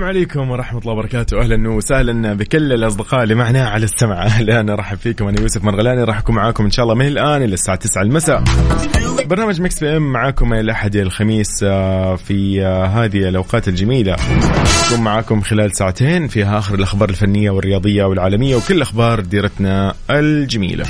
السلام 0.00 0.16
عليكم 0.16 0.50
ورحمة 0.50 0.80
الله 0.80 0.92
وبركاته. 0.92 1.40
أهلا 1.40 1.70
وسهلا 1.70 2.34
بكل 2.34 2.72
الأصدقاء 2.72 3.22
اللي 3.22 3.34
معنا 3.34 3.68
على 3.68 3.84
السمع. 3.84 4.22
أهلا 4.26 4.72
أرحب 4.72 4.96
فيكم 4.96 5.28
أنا 5.28 5.40
يوسف 5.40 5.64
مرغلاني 5.64 6.04
راح 6.04 6.18
أكون 6.18 6.34
معاكم 6.34 6.64
إن 6.64 6.70
شاء 6.70 6.82
الله 6.82 6.94
من 6.94 7.06
الآن 7.06 7.42
إلى 7.42 7.54
الساعة 7.54 7.76
9 7.76 8.02
المساء. 8.02 8.44
برنامج 9.26 9.60
Mix 9.60 9.80
PM 9.80 10.12
معاكم 10.12 10.52
الأحد 10.54 10.94
إلى 10.96 11.02
الخميس 11.02 11.62
آه، 11.62 12.16
في 12.16 12.62
آه، 12.62 12.86
هذه 12.86 13.28
الأوقات 13.28 13.68
الجميلة. 13.68 14.16
نكون 14.86 15.04
معاكم 15.04 15.40
خلال 15.40 15.76
ساعتين 15.76 16.28
فيها 16.28 16.58
آخر 16.58 16.74
الأخبار 16.74 17.08
الفنية 17.08 17.50
والرياضية 17.50 18.04
والعالمية 18.04 18.56
وكل 18.56 18.82
أخبار 18.82 19.20
ديرتنا 19.20 19.94
الجميلة. 20.10 20.84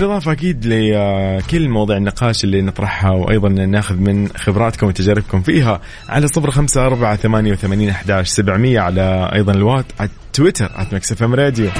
بالإضافة 0.00 0.32
أكيد 0.32 0.66
لكل 0.66 1.68
مواضيع 1.68 1.96
النقاش 1.96 2.44
اللي 2.44 2.62
نطرحها 2.62 3.10
وأيضا 3.10 3.48
ناخذ 3.48 3.96
من 3.96 4.28
خبراتكم 4.28 4.86
وتجاربكم. 4.86 5.42
فيها 5.42 5.80
على 6.08 6.28
صفر 6.28 6.50
خمسة 6.50 6.86
أربعة 6.86 7.16
ثمانية 7.16 7.52
وثمانين 7.52 7.88
أحداش 7.88 8.28
سبعمية 8.28 8.80
على 8.80 9.30
أيضا 9.34 9.52
الواتس 9.52 9.84
على 10.00 10.10
تويتر 10.32 10.70
at 10.76 10.94
Mix 10.94 11.22
FM 11.22 11.34
Radio 11.34 11.70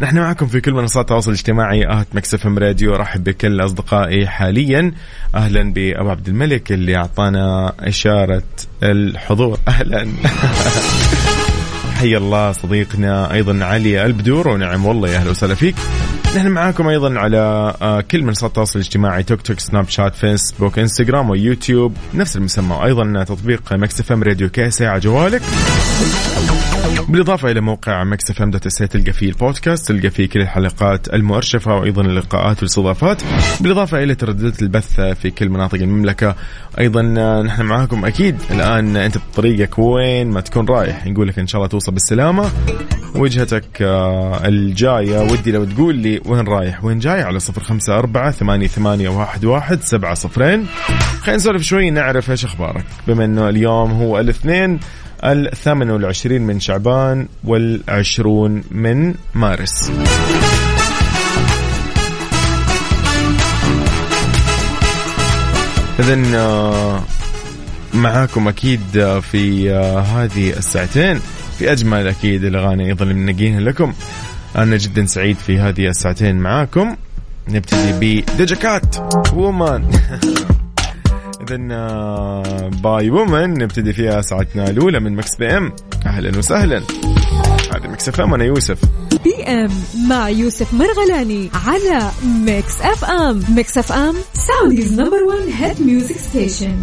نحن 0.00 0.18
معكم 0.18 0.46
في 0.46 0.60
كل 0.60 0.72
منصات 0.72 1.04
التواصل 1.04 1.30
الاجتماعي 1.30 2.00
at 2.00 2.06
Mix 2.14 2.46
FM 2.46 2.58
Radio 2.58 2.94
رحب 2.94 3.24
بكل 3.24 3.64
أصدقائي 3.64 4.26
حاليا. 4.26 4.92
أهلا 5.34 5.72
بأبو 5.72 6.10
عبد 6.10 6.28
الملك 6.28 6.72
اللي 6.72 6.96
أعطانا 6.96 7.72
إشارة 7.80 8.42
الحضور. 8.82 9.58
أهلا. 9.68 10.08
حي 12.00 12.16
الله 12.16 12.52
صديقنا 12.52 13.32
أيضا 13.32 13.64
علي 13.64 14.06
البدور 14.06 14.48
ونعم 14.48 14.86
والله 14.86 15.08
يا 15.08 15.16
أهلا 15.16 15.30
وسهلا 15.30 15.54
فيك. 15.54 15.74
نحن 16.36 16.48
معاكم 16.48 16.88
أيضا 16.88 17.18
على 17.18 17.74
آه، 17.82 18.00
كل 18.00 18.22
منصات 18.22 18.50
التواصل 18.50 18.78
الاجتماعي 18.78 19.22
تيك 19.22 19.42
توك 19.42 19.60
سناب 19.60 19.88
شات 19.88 20.14
فيسبوك 20.14 20.78
إنستغرام 20.78 21.30
ويوتيوب 21.30 21.96
نفس 22.14 22.36
المسمى. 22.36 22.74
وأيضا 22.74 23.24
تطبيق 23.24 23.72
Mix 23.72 24.00
FM 24.00 24.22
Radio 24.22 24.48
KSA 24.48 24.88
على 24.88 25.00
جوالك. 25.00 25.42
بالإضافة 27.08 27.50
إلى 27.50 27.60
موقع 27.60 28.04
Mix 28.04 28.30
FM 28.30 28.50
dot 28.50 28.66
SA 28.66 28.78
تلقى 28.78 29.12
فيه 29.12 29.28
البودكاست 29.28 29.88
تلقى 29.88 30.10
فيه 30.10 30.28
كل 30.28 30.40
الحلقات 30.40 31.14
المؤرشفة 31.14 31.74
وأيضا 31.76 32.02
اللقاءات 32.02 32.56
والإستضافات. 32.56 33.22
بالإضافة 33.60 34.02
إلى 34.02 34.14
ترددات 34.14 34.62
البث 34.62 35.00
في 35.00 35.30
كل 35.30 35.48
مناطق 35.48 35.78
المملكة 35.78 36.34
أيضا 36.78 37.14
آه، 37.18 37.42
نحن 37.42 37.62
معاكم 37.62 38.04
أكيد. 38.04 38.36
الآن 38.50 38.96
أنت 38.96 39.18
بطريقك 39.18 39.78
وين 39.78 40.30
ما 40.30 40.40
تكون 40.40 40.68
رايح. 40.68 41.06
نقول 41.06 41.28
لك 41.28 41.38
إن 41.38 41.46
شاء 41.46 41.58
الله 41.58 41.68
توصل 41.68 41.92
بالسلامة. 41.92 42.50
وجهتك 43.14 43.82
آه، 43.82 44.46
الجاية 44.48 45.20
ودي 45.20 45.52
لو 45.52 45.64
تقول 45.64 45.94
لي 45.94 46.20
وين 46.26 46.46
رايح. 46.46 46.84
وين 46.84 46.98
جاي؟ 46.98 47.22
على 47.22 47.40
صفر 47.40 47.62
خمسة 47.62 47.98
أربعة 47.98 48.30
ثمانية, 48.30 48.66
ثمانية 48.66 49.08
واحد, 49.08 49.44
واحد 49.44 49.82
سبعة 49.82 50.14
صفرين. 50.14 50.66
خلينا 51.20 51.36
نسولف 51.36 51.62
شوي 51.62 51.90
نعرف 51.90 52.30
إيش 52.30 52.44
أخبارك. 52.44 52.84
بما 53.08 53.24
أنه 53.24 53.48
اليوم 53.48 53.90
هو 53.90 54.20
الاثنين 54.20 54.80
الثامن 55.24 55.90
والعشرين 55.90 56.42
من 56.42 56.60
شعبان 56.60 57.28
والعشرون 57.44 58.62
من 58.70 59.14
مارس. 59.34 59.90
إذن 65.98 66.34
آه، 66.34 67.02
معاكم 67.94 68.48
أكيد 68.48 68.96
آه، 68.96 69.20
في 69.20 69.72
آه، 69.72 70.00
هذه 70.00 70.50
الساعتين. 70.50 71.20
في 71.58 71.72
أجمل 71.72 72.08
أكيد 72.08 72.44
الأغاني 72.44 72.86
أيضا 72.86 73.04
اللي 73.04 73.14
منقينها 73.14 73.60
لكم. 73.60 73.92
أنا 74.56 74.76
جدا 74.76 75.06
سعيد 75.06 75.36
في 75.36 75.58
هذه 75.58 75.88
الساعتين 75.88 76.36
معاكم. 76.36 76.96
نبتدي 77.48 78.22
بدجاكات 78.32 78.96
وومان 79.34 79.90
اذا 81.40 81.56
by 82.82 83.10
woman 83.10 83.50
نبتدي 83.50 83.92
فيها 83.92 84.20
ساعتنا 84.20 84.70
الأولى 84.70 85.00
من 85.00 85.16
Mix 85.16 85.36
PM 85.36 85.72
أهلا 86.06 86.38
وسهلا. 86.38 86.82
هذا 87.74 87.88
Mix 87.88 88.08
FM 88.08 88.34
أنا 88.34 88.44
يوسف. 88.44 88.78
PM 89.24 89.70
مع 90.08 90.28
يوسف 90.28 90.74
مرغلاني 90.74 91.50
على 91.66 92.10
Mix 92.46 92.80
FM 92.80 93.42
Mix 93.48 93.78
FM 93.78 94.14
Saudi's 94.34 95.00
number 95.00 95.22
1 95.22 95.48
hit 95.48 95.80
music 95.80 96.16
station 96.16 96.76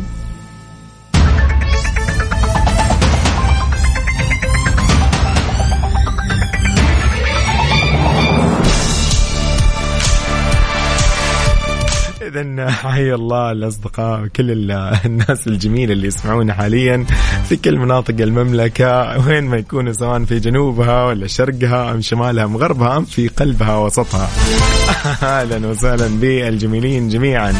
اذا 12.27 12.69
حي 12.83 13.13
الله 13.13 13.51
الأصدقاء 13.51 14.21
وكل 14.23 14.51
ال- 14.51 14.71
الناس 15.05 15.47
الجميله 15.47 15.93
اللي 15.93 16.07
يسمعونا 16.07 16.53
حاليا 16.53 17.05
في 17.49 17.55
كل 17.55 17.77
مناطق 17.79 18.15
المملكة 18.19 19.27
وين 19.27 19.43
ما 19.43 19.57
يكونوا 19.57 19.93
سواء 19.93 20.23
في 20.25 20.39
جنوبها 20.39 21.03
ولا 21.05 21.27
شرقها 21.27 21.91
أم 21.91 22.01
شمالها 22.01 22.45
أم 22.45 22.57
غربها 22.57 22.97
أم 22.97 23.05
في 23.05 23.27
قلبها 23.27 23.77
وسطها. 23.77 24.29
أهلا 25.23 25.67
وسهلا 25.67 26.07
بالجميلين 26.07 27.09
جميعا. 27.09 27.53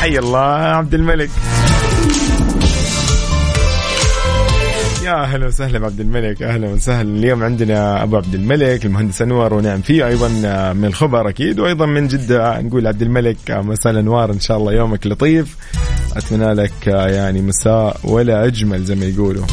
حي 0.00 0.18
الله 0.18 0.38
عبد 0.48 0.94
الملك. 0.94 1.30
يا 5.14 5.22
أهلا 5.22 5.46
وسهلا 5.46 5.78
بعبد 5.78 6.00
الملك. 6.00 6.42
أهلا 6.42 6.68
وسهلا. 6.68 7.18
اليوم 7.18 7.42
عندنا 7.42 8.02
أبو 8.02 8.16
عبد 8.16 8.34
الملك 8.34 8.86
المهندس 8.86 9.22
أنور 9.22 9.54
ونعم 9.54 9.80
فيه 9.80 10.06
أيضا 10.06 10.28
من 10.72 10.84
الخبر 10.84 11.28
أكيد 11.28 11.60
وأيضا 11.60 11.86
من 11.86 12.08
جدة. 12.08 12.60
نقول 12.60 12.86
عبد 12.86 13.02
الملك 13.02 13.50
مساء 13.50 13.92
الأنوار. 13.92 14.32
إن 14.32 14.40
شاء 14.40 14.56
الله 14.56 14.72
يومك 14.72 15.06
لطيف. 15.06 15.56
أتمنى 16.16 16.54
لك 16.54 16.86
يعني 16.86 17.42
مساء 17.42 17.96
ولا 18.04 18.46
أجمل 18.46 18.84
زي 18.84 18.94
ما 18.94 19.04
يقولوا. 19.04 19.44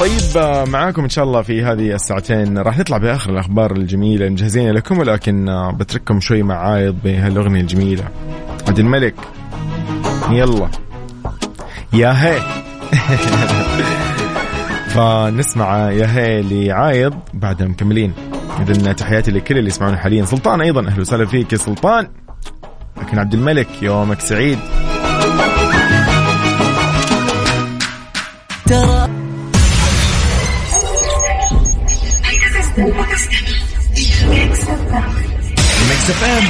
طيب 0.00 0.44
معاكم 0.68 1.02
إن 1.02 1.08
شاء 1.08 1.24
الله 1.24 1.42
في 1.42 1.62
هذه 1.62 1.94
الساعتين. 1.94 2.58
راح 2.58 2.78
نطلع 2.78 2.96
بآخر 2.96 3.30
الأخبار 3.30 3.72
الجميلة 3.72 4.28
مجهزين 4.28 4.70
لكم 4.70 4.98
ولكن 4.98 5.46
بترككم 5.74 6.20
شوي 6.20 6.42
مع 6.42 6.54
عايض 6.54 6.96
بهالأغنية 7.04 7.60
الجميلة. 7.60 8.04
عبد 8.68 8.78
الملك 8.78 9.14
يلا. 10.30 10.68
يا 11.92 12.12
هي. 12.12 12.59
فنسمع 14.94 15.90
يا 15.90 16.06
هي 16.06 16.42
لعايض 16.42 17.14
بعدها 17.34 17.66
مكملين. 17.66 18.12
اذا 18.60 18.92
تحياتي 18.92 19.30
لكل 19.30 19.58
اللي 19.58 19.68
يسمعونا 19.68 19.96
حاليا. 19.96 20.24
سلطان 20.24 20.60
أيضا 20.60 20.88
أهلا 20.88 21.00
وسهلا 21.00 21.26
فيك 21.26 21.52
يا 21.52 21.58
سلطان. 21.58 22.08
لكن 23.02 23.18
عبد 23.18 23.34
الملك 23.34 23.68
يومك 23.82 24.20
سعيد. 24.20 24.58
ترى. 28.66 29.08
Mix 35.88 36.10
FM. 36.10 36.44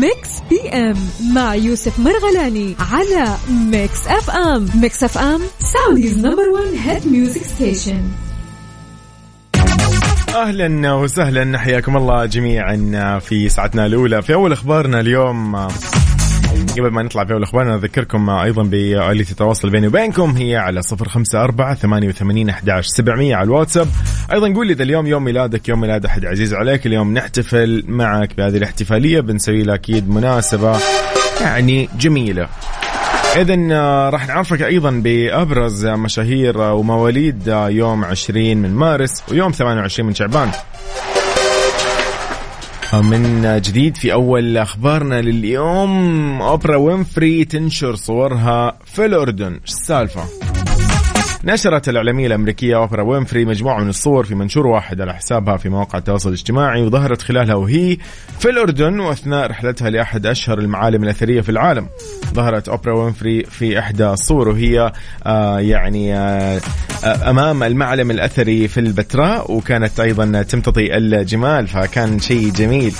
Mix 0.00 0.29
PM 0.50 0.96
مع 1.34 1.54
يوسف 1.54 1.98
مرغلاني 1.98 2.76
على 2.92 3.36
Mix 3.50 4.06
FM. 4.06 4.66
Mix 4.74 5.04
FM 5.04 5.40
Saudi's 5.58 6.18
number 6.18 6.48
1 6.48 6.64
hit 6.84 7.06
music 7.06 7.42
station 7.42 8.02
أهلا 10.34 10.92
وسهلا 10.92 11.58
حياكم 11.58 11.96
الله 11.96 12.26
جميعا 12.26 13.18
في 13.18 13.48
ساعتنا 13.48 13.86
الأولى. 13.86 14.22
في 14.22 14.34
أول 14.34 14.52
أخبارنا 14.52 15.00
اليوم 15.00 15.68
قبل 16.72 16.90
ما 16.90 17.02
نطلع 17.02 17.24
في 17.24 17.32
اول 17.32 17.42
اخبارنا 17.42 17.74
أذكركم 17.74 18.30
أيضا 18.30 18.62
بالي 18.62 19.24
تتواصل 19.24 19.70
بيني 19.70 19.86
وبينكم. 19.86 20.30
هي 20.30 20.56
على 20.56 20.82
صفر 20.82 21.08
خمسة 21.08 21.44
أربعة 21.44 21.74
ثمانية 21.74 22.08
وثمانين 22.08 22.48
أحداش 22.48 22.86
سبعمية 22.86 23.36
على 23.36 23.44
الواتساب. 23.44 23.88
أيضا 24.32 24.54
قول 24.54 24.66
لي 24.66 24.72
إذا 24.72 24.82
اليوم 24.82 25.06
يوم 25.06 25.24
ميلادك 25.24 25.68
يوم 25.68 25.80
ميلاد 25.80 26.04
احد 26.04 26.24
عزيز 26.24 26.54
عليك 26.54 26.86
اليوم 26.86 27.14
نحتفل 27.14 27.84
معك 27.88 28.36
بهذه 28.36 28.56
الاحتفالية 28.56 29.20
بنسوي 29.20 29.62
لك 29.62 29.80
أكيد 29.80 30.10
مناسبة 30.10 30.78
يعني 31.40 31.88
جميلة. 31.98 32.48
إذا 33.36 33.56
آه، 33.72 34.10
راح 34.10 34.26
نعرفك 34.26 34.62
أيضا 34.62 34.90
بأبرز 34.90 35.86
مشاهير 35.86 36.60
ومواليد 36.60 37.46
يوم 37.48 38.04
20 38.04 38.56
من 38.56 38.74
مارس 38.74 39.22
ويوم 39.30 39.52
28 39.52 40.06
من 40.06 40.14
شعبان. 40.14 40.50
من 42.94 43.60
جديد 43.62 43.96
في 43.96 44.12
أول 44.12 44.56
أخبارنا 44.56 45.20
لليوم 45.20 46.42
أوبرا 46.42 46.76
وينفري 46.76 47.44
تنشر 47.44 47.94
صورها 47.94 48.78
في 48.84 49.04
الأردن 49.04 49.60
السالفة؟ 49.64 50.24
نشرت 51.44 51.88
الإعلامية 51.88 52.26
الأمريكية 52.26 52.76
أوبرا 52.76 53.02
وينفري 53.02 53.44
مجموعة 53.44 53.80
من 53.82 53.88
الصور 53.88 54.24
في 54.24 54.34
منشور 54.34 54.66
واحد 54.66 55.00
على 55.00 55.14
حسابها 55.14 55.56
في 55.56 55.68
مواقع 55.68 55.98
التواصل 55.98 56.28
الاجتماعي 56.28 56.82
وظهرت 56.82 57.22
خلالها 57.22 57.54
وهي 57.54 57.96
في 58.38 58.50
الأردن 58.50 59.00
وأثناء 59.00 59.46
رحلتها 59.46 59.90
لأحد 59.90 60.26
أشهر 60.26 60.58
المعالم 60.58 61.04
الأثرية 61.04 61.40
في 61.40 61.48
العالم. 61.48 61.88
ظهرت 62.34 62.68
أوبرا 62.68 62.94
وينفري 62.94 63.44
في 63.44 63.78
إحدى 63.78 64.06
الصور 64.06 64.48
وهي 64.48 64.92
آه 65.26 65.60
يعني 65.60 66.14
آه 66.14 66.60
أمام 67.04 67.62
المعلم 67.62 68.10
الأثري 68.10 68.68
في 68.68 68.80
البتراء 68.80 69.52
وكانت 69.52 70.00
أيضا 70.00 70.42
تمتطي 70.42 70.96
الجمال 70.96 71.66
فكان 71.66 72.18
شيء 72.18 72.52
جميل. 72.52 72.94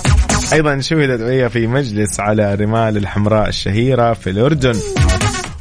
أيضا 0.53 0.81
شهدت 0.81 1.21
وهي 1.21 1.51
في 1.51 1.67
مجلس 1.67 2.21
على 2.21 2.55
رمال 2.55 2.97
الحمراء 2.97 3.49
الشهيرة 3.49 4.13
في 4.13 4.31
الأردن. 4.31 4.75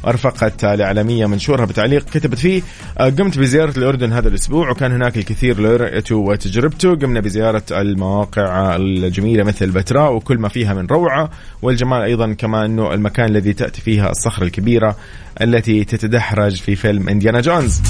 أرفقت 0.06 0.64
الإعلامية 0.64 1.26
منشورها 1.26 1.64
بتعليق 1.64 2.04
كتبت 2.04 2.38
فيه 2.38 2.62
آه، 2.98 3.08
قمت 3.08 3.38
بزيارة 3.38 3.78
الأردن 3.78 4.12
هذا 4.12 4.28
الأسبوع 4.28 4.70
وكان 4.70 4.92
هناك 4.92 5.16
الكثير 5.16 5.60
لرؤيته 5.60 6.16
وتجربته. 6.16 6.94
قمنا 6.94 7.20
بزيارة 7.20 7.62
المواقع 7.70 8.76
الجميلة 8.76 9.44
مثل 9.44 9.70
بتراء 9.70 10.12
وكل 10.12 10.38
ما 10.38 10.48
فيها 10.48 10.74
من 10.74 10.86
روعة 10.86 11.30
والجمال 11.62 12.02
أيضا 12.02 12.32
كما 12.32 12.64
أنه 12.64 12.94
المكان 12.94 13.28
الذي 13.28 13.52
تأتي 13.52 13.80
فيها 13.80 14.10
الصخرة 14.10 14.44
الكبيرة 14.44 14.96
التي 15.40 15.84
تتدحرج 15.84 16.56
في 16.56 16.76
فيلم 16.76 17.08
إنديانا 17.08 17.40
جونز. 17.40 17.80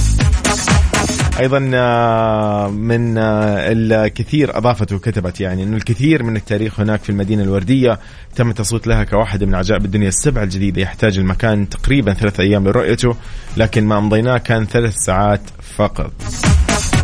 أيضا 1.38 1.70
آه، 1.74 2.68
من 2.68 3.18
آه، 3.18 3.72
الكثير 3.72 4.58
اضافت 4.58 4.92
وكتبت 4.92 5.40
يعني 5.40 5.62
إنه 5.62 5.76
الكثير 5.76 6.22
من 6.22 6.36
التاريخ 6.36 6.80
هناك 6.80 7.02
في 7.02 7.10
المدينة 7.10 7.42
الوردية 7.42 7.98
تم 8.36 8.50
التصويت 8.50 8.86
لها 8.86 9.04
كواحده 9.04 9.46
من 9.46 9.54
عجائب 9.54 9.84
الدنيا 9.84 10.08
السبعه 10.08 10.42
الجديده 10.42 10.82
يحتاج 10.82 11.18
المكان 11.18 11.68
تقريبا 11.68 12.12
ثلاث 12.12 12.40
أيام 12.40 12.68
لرؤيته 12.68 13.16
لكن 13.56 13.84
ما 13.84 13.98
أمضيناه 13.98 14.38
كان 14.38 14.66
ثلاث 14.66 14.94
ساعات 14.96 15.40
فقط. 15.76 16.12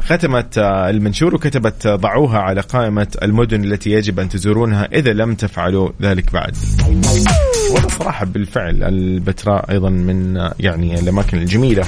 ختمت 0.05 0.59
آه، 0.59 0.91
المنشور 0.91 1.35
وكتبت 1.35 1.89
ضعوها 1.89 2.39
على 2.39 2.61
قائمة 2.61 3.09
المدن 3.23 3.65
التي 3.65 3.91
يجب 3.91 4.21
أن 4.21 4.29
تزورونها 4.29 4.89
إذا 4.93 5.13
لم 5.13 5.35
تفعلوا 5.35 5.91
ذلك 6.03 6.33
بعد. 6.33 6.57
والله 7.71 7.89
صراحة 7.89 8.25
بالفعل 8.25 8.83
البتراء 8.83 9.71
أيضا 9.71 9.91
من 9.91 10.51
يعني 10.61 11.01
الأماكن 11.01 11.39
الجميلة. 11.39 11.85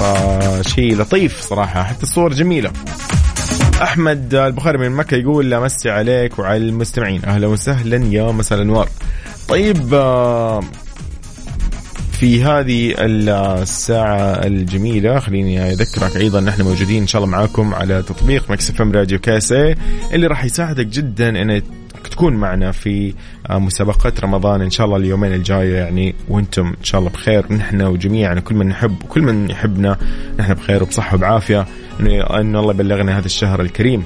فشيء 0.00 0.96
لطيف 0.96 1.40
صراحة 1.40 1.82
حتى 1.82 2.02
الصور 2.02 2.32
جميلة. 2.32 2.70
أحمد 3.82 4.34
البخاري 4.34 4.78
من 4.78 4.90
مكة 4.90 5.16
يقول 5.16 5.60
مسي 5.60 5.90
عليك 5.90 6.38
وعلى 6.38 6.56
المستمعين. 6.56 7.24
أهلا 7.24 7.46
وسهلا 7.46 7.96
يا 7.96 8.32
مساء 8.32 8.58
الأنوار. 8.58 8.88
طيب 9.48 9.94
آه، 9.94 10.60
في 12.20 12.44
هذه 12.44 12.94
الساعة 12.98 14.46
الجميلة 14.46 15.18
خليني 15.18 15.72
أذكرك 15.72 16.16
أيضا 16.16 16.40
نحن 16.40 16.62
موجودين 16.62 17.02
إن 17.02 17.06
شاء 17.06 17.22
الله 17.22 17.32
معاكم 17.36 17.74
على 17.74 18.02
تطبيق 18.02 18.50
Mix 18.50 18.70
FM 18.70 18.92
Radio 18.92 19.18
KSA 19.18 19.74
اللي 20.12 20.26
راح 20.26 20.44
يساعدك 20.44 20.86
جدا 20.86 21.28
أن 21.42 21.62
تكون 22.08 22.32
معنا 22.32 22.72
في 22.72 23.14
آه، 23.50 23.58
مسابقات 23.58 24.20
رمضان 24.20 24.62
إن 24.62 24.70
شاء 24.70 24.86
الله 24.86 24.96
اليومين 24.96 25.32
الجاية. 25.32 25.76
يعني 25.76 26.14
وأنتم 26.28 26.66
إن 26.66 26.84
شاء 26.84 26.98
الله 26.98 27.10
بخير. 27.10 27.52
نحن 27.52 27.82
وجميعا 27.82 28.34
كل 28.34 28.54
من 28.54 28.68
نحب 28.68 29.04
وكل 29.04 29.22
من 29.22 29.50
يحبنا 29.50 29.96
نحن 30.38 30.54
بخير 30.54 30.82
وبصحة 30.82 31.14
وبعافية. 31.14 31.66
إن 32.00 32.56
الله 32.56 32.70
يبلغنا 32.70 33.18
هذا 33.18 33.26
الشهر 33.26 33.60
الكريم. 33.60 34.04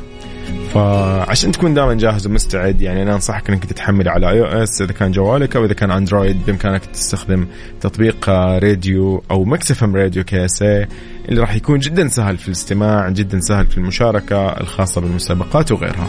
فعشان 0.74 1.52
تكون 1.52 1.74
دائما 1.74 1.94
جاهز 1.94 2.26
ومستعد 2.26 2.82
يعني 2.82 3.02
أنا 3.02 3.14
أنصحك 3.14 3.50
إنك 3.50 3.64
تتحمل 3.64 4.08
على 4.08 4.30
iOS 4.30 4.82
إذا 4.82 4.92
كان 4.92 5.12
جوالك 5.12 5.56
أو 5.56 5.64
إذا 5.64 5.74
كان 5.74 5.90
Android 5.90 6.46
بإمكانك 6.46 6.86
تستخدم 6.86 7.46
تطبيق 7.80 8.28
راديو 8.30 9.22
أو 9.30 9.44
Mix 9.44 9.75
FM 9.75 9.96
Radio 9.96 10.24
KSA 10.24 10.88
اللي 11.28 11.40
راح 11.40 11.54
يكون 11.54 11.78
جدا 11.78 12.08
سهل 12.08 12.38
في 12.38 12.48
الاستماع 12.48 13.08
جدا 13.08 13.40
سهل 13.40 13.66
في 13.66 13.78
المشاركة 13.78 14.48
الخاصة 14.48 15.00
بالمسابقات 15.00 15.72
وغيرها. 15.72 16.08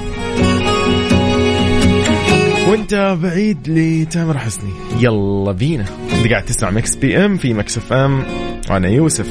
وانت 2.71 3.17
بعيد 3.23 3.69
لتامر 3.69 4.37
حسني. 4.37 4.71
يلا 4.99 5.51
بينا. 5.51 5.85
انت 6.13 6.27
قاعد 6.27 6.45
تسمع 6.45 6.71
Mix 6.71 6.95
PM 6.95 7.37
في 7.37 7.53
Mix 7.53 7.77
FM. 7.77 8.23
وأنا 8.69 8.89
يوسف. 8.89 9.27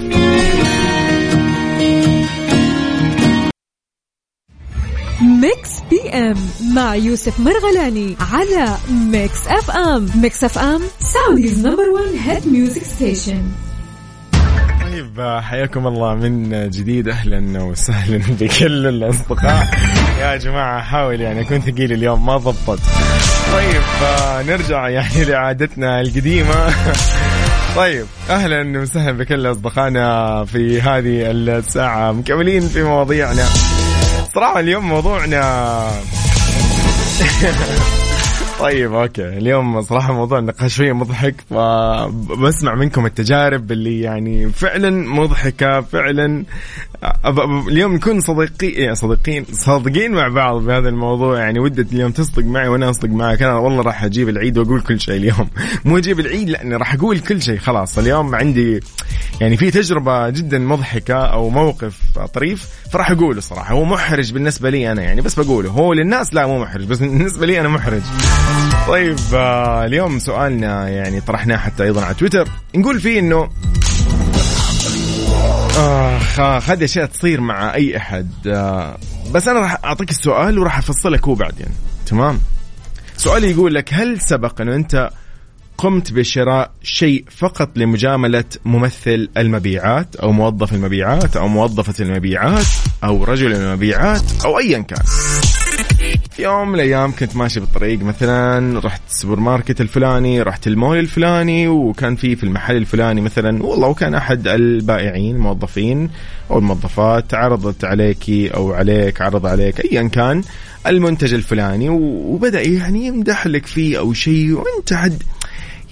Mix 5.22 5.80
PM 5.90 6.36
مع 6.74 6.94
يوسف 6.94 7.40
مرغلاني 7.40 8.16
على 8.32 8.76
Mix 8.90 9.46
FM. 9.46 10.08
Mix 10.22 10.44
FM 10.44 10.80
Saudi's 11.00 11.66
number 11.66 11.90
1 11.90 12.14
hit 12.18 12.48
music 12.48 12.84
station 12.84 13.42
طيب 14.90 15.40
حياكم 15.42 15.86
الله 15.86 16.14
من 16.14 16.70
جديد 16.70 17.08
أهلا 17.08 17.62
وسهلا 17.62 18.18
بكل 18.40 18.86
الأصدقاء. 18.86 19.68
يا 20.20 20.36
جماعة 20.36 20.78
احاول 20.78 21.20
يعني 21.20 21.40
أكون 21.40 21.60
ثقيل 21.60 21.92
اليوم 21.92 22.26
ما 22.26 22.36
ضبط 22.36 22.78
طيب 23.52 23.82
نرجع 24.46 24.88
يعني 24.88 25.24
لعادتنا 25.30 26.00
القديمة. 26.00 26.74
طيب 27.76 28.06
أهلا 28.30 28.80
وسهلا 28.80 29.12
بكل 29.12 29.50
أصدقائنا 29.50 30.44
في 30.44 30.80
هذه 30.80 31.30
الساعة 31.30 32.12
مكملين 32.12 32.60
في 32.68 32.82
مواضيعنا. 32.82 33.44
صراحة 34.34 34.60
اليوم 34.60 34.88
موضوعنا 34.88 35.90
طيب 38.60 38.94
أوكي. 38.94 39.28
اليوم 39.28 39.82
صراحة 39.82 40.12
موضوع 40.12 40.38
النقاش 40.38 40.74
شوية 40.74 40.92
مضحك 40.92 41.34
فبسمع 41.50 42.74
منكم 42.74 43.06
التجارب 43.06 43.72
اللي 43.72 44.00
يعني 44.00 44.50
فعلا 44.50 44.90
مضحكة 44.90 45.80
فعلا 45.80 46.44
اليوم 47.68 47.94
نكون 47.94 48.20
صديقين 48.20 48.94
صديقين 48.94 49.44
صادقين 49.52 50.12
مع 50.12 50.28
بعض 50.28 50.62
بهذا 50.62 50.88
الموضوع. 50.88 51.38
يعني 51.38 51.60
ودت 51.60 51.92
اليوم 51.92 52.10
تصدق 52.10 52.44
معي 52.44 52.68
وأنا 52.68 52.90
أصدق 52.90 53.08
معك. 53.08 53.42
أنا 53.42 53.54
والله 53.54 53.82
راح 53.82 54.04
أجيب 54.04 54.28
العيد 54.28 54.58
وأقول 54.58 54.80
كل 54.80 55.00
شيء 55.00 55.16
اليوم. 55.16 55.48
مو 55.84 55.98
أجيب 55.98 56.20
العيد 56.20 56.48
لأني 56.50 56.76
راح 56.76 56.94
أقول 56.94 57.18
كل 57.18 57.42
شيء 57.42 57.58
خلاص. 57.58 57.98
اليوم 57.98 58.34
عندي 58.34 58.80
يعني 59.40 59.56
في 59.56 59.70
تجربة 59.70 60.30
جدا 60.30 60.58
مضحكة 60.58 61.14
أو 61.14 61.50
موقف 61.50 62.18
طريف 62.34 62.68
فراح 62.92 63.10
أقوله 63.10 63.40
صراحة. 63.40 63.74
هو 63.74 63.84
محرج 63.84 64.32
بالنسبة 64.32 64.70
لي 64.70 64.92
أنا 64.92 65.02
يعني 65.02 65.20
بس 65.20 65.40
بقوله. 65.40 65.70
هو 65.70 65.92
للناس 65.92 66.34
لا 66.34 66.46
مو 66.46 66.58
محرج 66.62 66.84
بس 66.84 66.98
بالنسبة 66.98 67.46
لي 67.46 67.60
أنا 67.60 67.68
محرج. 67.68 68.02
طيب 68.88 69.16
آه 69.34 69.84
اليوم 69.84 70.18
سؤالنا 70.18 70.88
يعني 70.88 71.20
طرحناه 71.20 71.56
حتى 71.56 71.82
أيضا 71.82 72.04
على 72.04 72.14
تويتر. 72.14 72.48
نقول 72.74 73.00
فيه 73.00 73.18
إنه 73.18 73.50
اخ 75.76 76.40
اخ 76.40 76.70
هذه 76.70 76.84
اشياء 76.84 77.06
تصير 77.06 77.40
مع 77.40 77.74
أي 77.74 77.96
أحد. 77.96 78.30
آه 78.46 78.98
بس 79.32 79.48
أنا 79.48 79.60
راح 79.60 79.84
أعطيك 79.84 80.10
السؤال 80.10 80.58
وراح 80.58 80.78
أفصلك 80.78 81.28
هو 81.28 81.34
بعدين. 81.34 81.68
تمام؟ 82.06 82.40
سؤالي 83.16 83.50
يقول 83.50 83.74
لك 83.74 83.94
هل 83.94 84.20
سبق 84.20 84.60
انه 84.60 84.74
أنت 84.74 85.10
قمت 85.78 86.12
بشراء 86.12 86.70
شيء 86.82 87.24
فقط 87.36 87.70
لمجاملة 87.76 88.44
ممثل 88.64 89.28
المبيعات 89.36 90.16
أو 90.16 90.32
موظف 90.32 90.72
المبيعات 90.72 91.36
أو 91.36 91.48
موظفة 91.48 92.04
المبيعات 92.04 92.66
أو 93.04 93.24
رجل 93.24 93.52
المبيعات 93.52 94.22
أو 94.44 94.58
أيا 94.58 94.78
كان؟ 94.78 95.02
في 96.40 96.46
يوم 96.46 96.68
من 96.68 96.74
الأيام 96.74 97.12
كنت 97.12 97.36
ماشي 97.36 97.60
بالطريق 97.60 98.02
مثلا 98.02 98.80
رحت 98.80 99.00
السوبر 99.10 99.40
ماركت 99.40 99.80
الفلاني 99.80 100.42
رحت 100.42 100.66
المول 100.66 100.98
الفلاني 100.98 101.68
وكان 101.68 102.16
في 102.16 102.36
في 102.36 102.44
المحل 102.44 102.76
الفلاني 102.76 103.20
مثلا. 103.20 103.62
والله 103.62 103.88
وكان 103.88 104.14
أحد 104.14 104.48
البائعين 104.48 105.36
الموظفين 105.36 106.10
أو 106.50 106.58
الموظفات 106.58 107.34
عرضت 107.34 107.84
عليك 107.84 108.30
أو 108.30 108.72
عليك 108.72 109.22
عرض 109.22 109.46
عليك 109.46 109.92
ايا 109.92 110.08
كان 110.08 110.42
المنتج 110.86 111.34
الفلاني. 111.34 111.88
وبدأ 111.88 112.62
يعني 112.62 113.06
يمدح 113.06 113.46
لك 113.46 113.66
فيه 113.66 113.98
أو 113.98 114.12
شيء 114.12 114.52
وانت 114.52 114.92
عد 114.92 115.22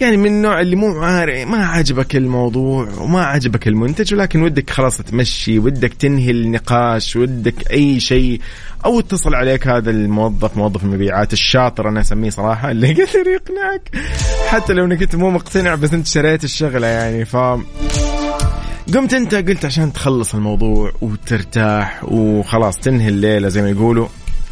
يعني 0.00 0.16
من 0.16 0.26
النوع 0.26 0.60
اللي 0.60 0.76
مو 0.76 1.00
عارف 1.00 1.48
ما 1.48 1.66
عجبك 1.66 2.16
الموضوع 2.16 2.88
وما 2.98 3.24
عجبك 3.24 3.68
المنتج 3.68 4.14
ولكن 4.14 4.42
ودك 4.42 4.70
خلاص 4.70 4.96
تمشي 4.96 5.58
ودك 5.58 5.94
تنهي 5.94 6.30
النقاش 6.30 7.16
ودك 7.16 7.70
أي 7.70 8.00
شيء 8.00 8.40
أو 8.84 8.98
اتصل 8.98 9.34
عليك 9.34 9.68
هذا 9.68 9.90
الموظف 9.90 10.56
موظف 10.56 10.84
المبيعات 10.84 11.32
الشاطر 11.32 11.88
أنا 11.88 12.00
أسميه 12.00 12.30
صراحة 12.30 12.70
اللي 12.70 12.92
قدر 12.92 13.28
يقنعك. 13.28 13.90
حتى 14.48 14.72
لو 14.72 14.84
أنك 14.84 15.02
أنت 15.02 15.16
مو 15.16 15.30
مقتنع 15.30 15.74
بس 15.74 15.94
أنت 15.94 16.06
شريت 16.06 16.44
الشغلة 16.44 16.86
يعني 16.86 17.24
ف 17.24 17.36
قمت 18.94 19.14
أنت 19.14 19.34
قلت 19.34 19.64
عشان 19.64 19.92
تخلص 19.92 20.34
الموضوع 20.34 20.92
وترتاح 21.00 22.04
وخلاص 22.04 22.78
تنهي 22.78 23.08
الليلة 23.08 23.48
زي 23.48 23.62
ما 23.62 23.70
يقولوا. 23.70 24.06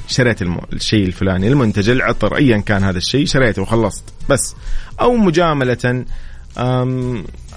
شريت 0.09 0.43
الم... 0.43 0.59
الشيء 0.73 1.07
الفلاني 1.07 1.49
المنتج 1.49 1.91
العطر 1.91 2.37
ايا 2.37 2.59
كان 2.59 2.85
هذا 2.85 2.99
الشيء 2.99 3.27
شريته 3.27 3.63
وخلصت. 3.63 4.05
بس 4.29 4.55
أو 5.01 5.17
مجاملة 5.17 6.05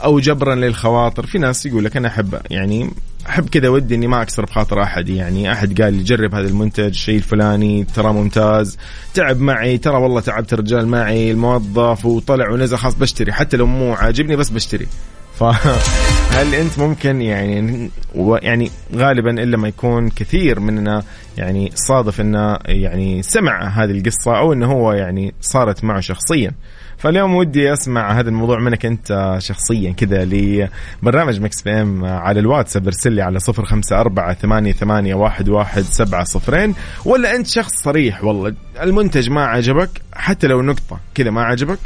أو 0.03 0.19
جبرا 0.19 0.55
للخواطر. 0.55 1.25
في 1.25 1.37
ناس 1.37 1.65
يقول 1.65 1.85
لك 1.85 1.97
أنا 1.97 2.07
أحب 2.07 2.41
يعني 2.49 2.89
أحب 3.29 3.49
كذا 3.49 3.69
ودي 3.69 3.95
إني 3.95 4.07
ما 4.07 4.21
أكسر 4.21 4.45
بخاطر 4.45 4.83
أحد. 4.83 5.09
يعني 5.09 5.51
أحد 5.51 5.81
قال 5.81 5.93
لي 5.93 6.03
جرب 6.03 6.35
هذا 6.35 6.47
المنتج 6.47 6.83
الشيء 6.83 7.15
الفلاني 7.15 7.83
ترى 7.95 8.13
ممتاز. 8.13 8.77
تعب 9.13 9.39
معي 9.39 9.77
ترى 9.77 9.97
والله 9.97 10.21
تعبت 10.21 10.53
الرجال 10.53 10.87
معي 10.87 11.31
الموظف 11.31 12.05
وطلع 12.05 12.51
ونزل 12.51 12.77
خلاص 12.77 12.95
بشتري. 12.95 13.31
حتى 13.31 13.57
لو 13.57 13.65
مو 13.65 13.93
عاجبني 13.93 14.35
بس 14.35 14.49
بشتري. 14.49 14.87
فهل 15.39 16.55
انت 16.61 16.79
ممكن 16.79 17.21
يعني 17.21 17.89
يعني 18.41 18.71
غالبا 18.95 19.43
إلا 19.43 19.57
ما 19.57 19.67
يكون 19.67 20.09
كثير 20.09 20.59
مننا 20.59 21.03
يعني 21.37 21.71
صادف 21.75 22.21
انه 22.21 22.57
يعني 22.65 23.21
سمع 23.21 23.67
هذه 23.67 23.91
القصة 23.91 24.37
أو 24.37 24.53
انه 24.53 24.71
هو 24.71 24.93
يعني 24.93 25.33
صارت 25.41 25.83
معه 25.83 25.99
شخصيا. 25.99 26.51
فاليوم 26.97 27.35
ودي 27.35 27.73
أسمع 27.73 28.19
هذا 28.19 28.29
الموضوع 28.29 28.59
منك 28.59 28.85
أنت 28.85 29.37
شخصيا 29.39 29.91
كذا 29.91 30.25
لبرنامج 30.25 31.41
Mix 31.41 31.61
PM 31.61 32.05
على 32.05 32.39
الواتساب 32.39 32.85
ارسل 32.85 33.11
لي 33.11 33.21
على 33.21 33.39
صفر 33.39 33.65
خمسة 33.65 33.99
أربعة 33.99 34.33
ثمانية, 34.33 34.71
ثمانية 34.71 35.15
واحد, 35.15 35.49
واحد 35.49 35.81
سبعة 35.81 36.23
صفرين. 36.23 36.75
ولا 37.05 37.35
أنت 37.35 37.47
شخص 37.47 37.71
صريح 37.83 38.23
والله 38.23 38.55
المنتج 38.81 39.29
ما 39.29 39.45
عجبك 39.45 39.89
حتى 40.13 40.47
لو 40.47 40.61
نقطة 40.61 40.99
كذا 41.15 41.31
ما 41.31 41.43
عجبك 41.43 41.79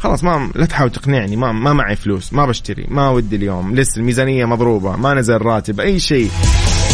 خلاص 0.00 0.24
ما 0.24 0.50
لا 0.54 0.66
تحاول 0.66 0.90
تقنعني 0.90 1.36
ما 1.36 1.52
ما 1.52 1.72
معي 1.72 1.96
فلوس 1.96 2.32
ما 2.32 2.46
بشتري 2.46 2.86
ما 2.88 3.10
ودي 3.10 3.36
اليوم 3.36 3.74
لسه 3.74 3.98
الميزانية 3.98 4.44
مضروبة 4.44 4.96
ما 4.96 5.14
نزل 5.14 5.36
راتب 5.36 5.80
أي 5.80 6.00
شيء. 6.00 6.30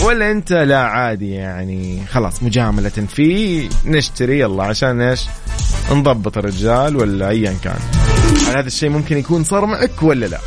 ولا 0.04 0.30
أنت 0.30 0.52
لا 0.52 0.78
عادي 0.78 1.30
يعني 1.30 2.06
خلاص 2.06 2.42
مجاملة 2.42 2.88
في 2.88 3.68
نشتري 3.86 4.40
يلا 4.40 4.64
عشان 4.64 5.00
إيش؟ 5.00 5.26
نضبط 5.92 6.38
الرجال 6.38 6.96
ولا 6.96 7.28
ايا 7.28 7.54
كان. 7.64 7.78
هذا 8.48 8.66
الشيء 8.66 8.88
ممكن 8.90 9.18
يكون 9.18 9.44
صار 9.44 9.66
معك 9.66 10.02
ولا 10.02 10.26
لا؟ 10.26 10.38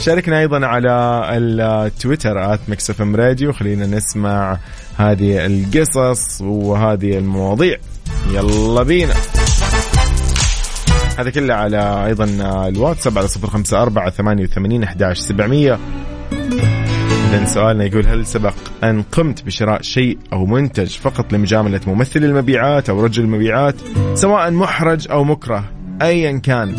شاركنا 0.00 0.40
أيضا 0.40 0.66
على 0.66 1.22
التويتر 1.32 2.54
at 2.54 2.60
Mix 2.68 2.90
FM 2.90 3.16
Radio 3.16 3.52
خلينا 3.52 3.86
نسمع 3.86 4.58
هذه 4.96 5.46
القصص 5.46 6.40
وهذه 6.40 7.18
المواضيع. 7.18 7.78
يلا 8.32 8.82
بينا. 8.82 9.14
هذا 11.18 11.30
كله 11.30 11.54
على 11.54 12.06
أيضا 12.06 12.24
الواتساب 12.68 13.18
على 13.18 13.28
صفر 13.28 13.50
خمسة 13.50 13.82
أربعة 13.82 14.10
ثمانية 14.10 14.42
وثمانين 14.44 14.82
أحداش 14.82 15.18
سبعمية. 15.18 15.78
إذا 17.34 17.44
سؤالنا 17.44 17.84
يقول 17.84 18.06
هل 18.06 18.26
سبق 18.26 18.54
أن 18.84 19.02
قمت 19.02 19.44
بشراء 19.44 19.82
شيء 19.82 20.18
أو 20.32 20.46
منتج 20.46 20.90
فقط 20.90 21.32
لمجاملة 21.32 21.80
ممثل 21.86 22.24
المبيعات 22.24 22.88
أو 22.90 23.04
رجل 23.04 23.22
المبيعات 23.22 23.74
سواء 24.14 24.50
محرج 24.50 25.10
أو 25.10 25.24
مكره 25.24 25.64
أيا 26.02 26.38
كان؟ 26.38 26.76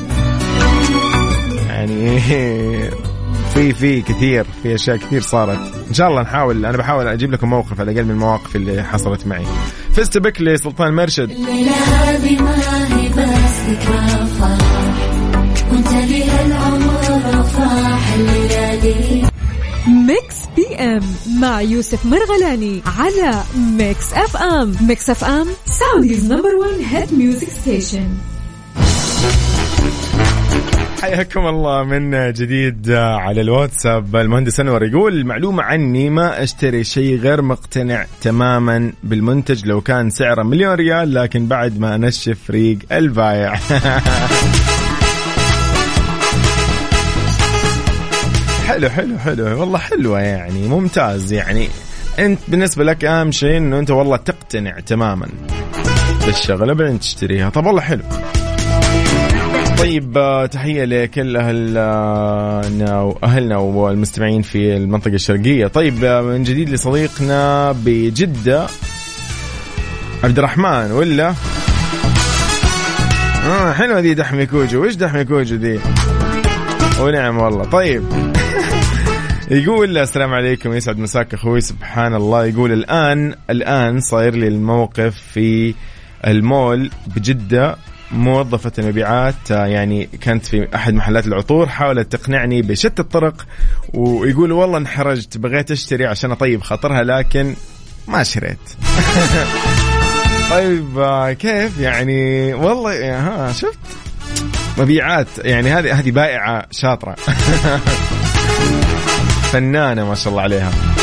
يعني 1.70 2.20
في 3.54 3.74
في 3.74 4.02
كثير 4.02 4.46
في 4.64 4.76
أشياء 4.76 4.98
كثير 4.98 5.22
صارت. 5.22 5.60
إن 5.88 5.94
شاء 5.94 6.10
الله 6.10 6.22
نحاول 6.22 6.66
أنا 6.66 6.78
بحاول 6.78 7.08
أجيب 7.08 7.32
لكم 7.32 7.50
موقف 7.50 7.80
على 7.80 7.92
الأقل 7.92 8.06
من 8.06 8.12
المواقف 8.12 8.56
اللي 8.56 8.84
حصلت 8.84 9.28
معي. 9.28 9.46
فزت 9.92 10.18
بك 10.18 10.42
لسلطان 10.42 10.94
مرشد. 10.94 11.30
الليلة 11.30 11.72
هذه 11.72 12.42
ما 12.42 12.56
هي 12.56 13.10
ذكرى 13.70 14.28
فرح 14.40 15.12
وانت 15.72 15.88
لي 15.88 16.24
العمر 16.46 17.22
افراح 17.42 18.14
الليلة 18.14 18.76
دي 18.76 19.24
Mix 19.88 20.36
PM 20.56 21.02
مع 21.40 21.62
يوسف 21.62 22.06
مرغلاني 22.06 22.82
على 23.00 23.44
Mix 23.58 24.14
FM. 24.14 24.76
Mix 24.82 25.10
FM 25.10 25.48
Saudi's 25.80 26.26
number 26.32 26.56
1 26.56 26.72
hit 26.92 27.14
music 27.14 27.50
station 27.50 28.08
حياكم 31.02 31.48
الله 31.48 31.84
من 31.84 32.32
جديد 32.34 32.92
على 32.92 33.42
الواتساب. 33.42 34.16
المهندس 34.16 34.60
أنور 34.60 34.84
يقول 34.84 35.26
معلومة 35.26 35.64
عني 35.64 36.10
ما 36.10 36.44
أشتري 36.44 36.84
شيء 36.84 37.20
غير 37.20 37.42
مقتنع 37.42 38.06
تماما 38.22 38.92
بالمنتج 39.04 39.66
لو 39.66 39.82
كان 39.82 40.10
سعره 40.10 40.44
مليون 40.44 40.74
ريال 40.74 41.14
لكن 41.14 41.48
بعد 41.48 41.80
ما 41.80 41.96
أنشف 41.96 42.50
ريق 42.50 42.78
البايع. 42.92 43.56
حلو 48.68 48.90
حلو 48.90 49.18
حلو. 49.18 49.60
والله 49.60 49.80
حلوة 49.80 50.20
يعني 50.20 50.68
ممتاز 50.68 51.34
يعني. 51.34 51.68
أنت 52.20 52.40
بالنسبة 52.48 52.84
لك 52.84 53.06
أهم 53.06 53.32
شيء 53.32 53.58
إنه 53.58 53.80
أنت 53.80 53.92
والله 53.92 54.18
تقتنع 54.18 54.80
تماما 54.80 55.28
بالشغلة 56.26 56.74
بعدين 56.74 57.00
تشتريها. 57.00 57.50
طب 57.50 57.66
والله 57.66 57.82
حلو. 57.82 58.04
طيب 59.80 60.18
آه، 60.18 60.46
تحية 60.46 60.86
لكل 60.86 61.38
أهلنا 61.38 63.02
وأهلنا 63.02 63.58
والمستمعين 63.58 64.42
في 64.42 64.78
المنطقة 64.78 65.14
الشرقية. 65.14 65.68
طيب 65.68 66.04
آه، 66.04 66.22
من 66.22 66.44
جديد 66.44 66.70
لصديقنا 66.70 67.72
بجدة 67.72 68.68
عبد 70.24 70.38
الرحمن 70.38 70.92
ولا؟ 70.92 71.34
آه 73.46 73.74
حلوة 73.74 74.02
دي 74.02 74.14
دحمي 74.14 74.46
كوجو. 74.46 74.86
وش 74.86 74.96
دحمي 74.96 75.26
كوجو 75.26 75.56
دي؟ 75.56 75.80
ونعم 77.00 77.38
والله. 77.38 77.64
طيب 77.64 78.04
يقول 79.52 79.98
السلام 79.98 80.34
عليكم 80.34 80.74
يسعد 80.74 81.00
مساك 81.00 81.34
أخوي 81.34 81.62
سبحان 81.62 82.16
الله. 82.16 82.46
يقول 82.46 82.72
الآن 82.72 83.36
الآن 83.50 84.00
صاير 84.00 84.36
لي 84.36 84.48
الموقف 84.48 85.16
في 85.34 85.74
المول 86.28 86.90
بجدة. 87.16 87.76
موظفة 88.12 88.72
المبيعات 88.78 89.52
آه، 89.52 89.66
يعني 89.66 90.10
كانت 90.22 90.46
في 90.46 90.76
أحد 90.76 90.94
محلات 90.94 91.28
العطور 91.28 91.70
حاولت 91.70 92.16
تقنعني 92.16 92.62
بشتى 92.62 93.02
الطرق 93.02 93.46
ويقول 93.94 94.52
والله 94.52 94.78
انحرجت 94.78 95.38
بغيت 95.38 95.72
أشتري 95.72 96.06
عشان 96.06 96.32
أطيب 96.32 96.62
خاطرها 96.62 97.04
لكن 97.04 97.56
ما 98.08 98.24
شريت. 98.24 98.60
طيب 100.52 101.00
آه، 101.00 101.34
كيف؟ 101.34 101.80
يعني 101.80 102.54
والله 102.54 103.20
ها 103.20 103.52
شفت؟ 103.52 103.80
مبيعات 104.78 105.28
يعني 105.38 105.70
هذه 105.70 106.00
هذه 106.00 106.12
بائعة 106.12 106.66
شاطرة. 106.72 107.16
فنانة 109.52 110.06
ما 110.10 110.16
شاء 110.16 110.32
الله 110.32 110.42
عليها. 110.42 110.95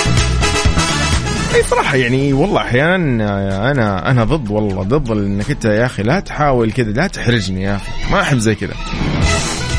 اي 1.54 1.62
صراحة 1.62 1.97
يعني 1.97 2.32
والله 2.32 2.61
أحيانا 2.61 3.71
أنا 3.71 4.11
أنا 4.11 4.25
ضد 4.25 4.50
والله 4.50 4.82
ضد 4.82 5.11
إنك 5.11 5.50
أنت 5.50 5.64
يا 5.64 5.87
أخي 5.87 6.02
لا 6.02 6.21
تحاول 6.21 6.73
كذا 6.73 6.90
لا 6.90 7.06
تحرجني 7.06 7.62
يا 7.62 7.76
أخي 7.76 7.90
ما 8.12 8.21
أحب 8.21 8.38
زي 8.38 8.54
كذا. 8.54 8.75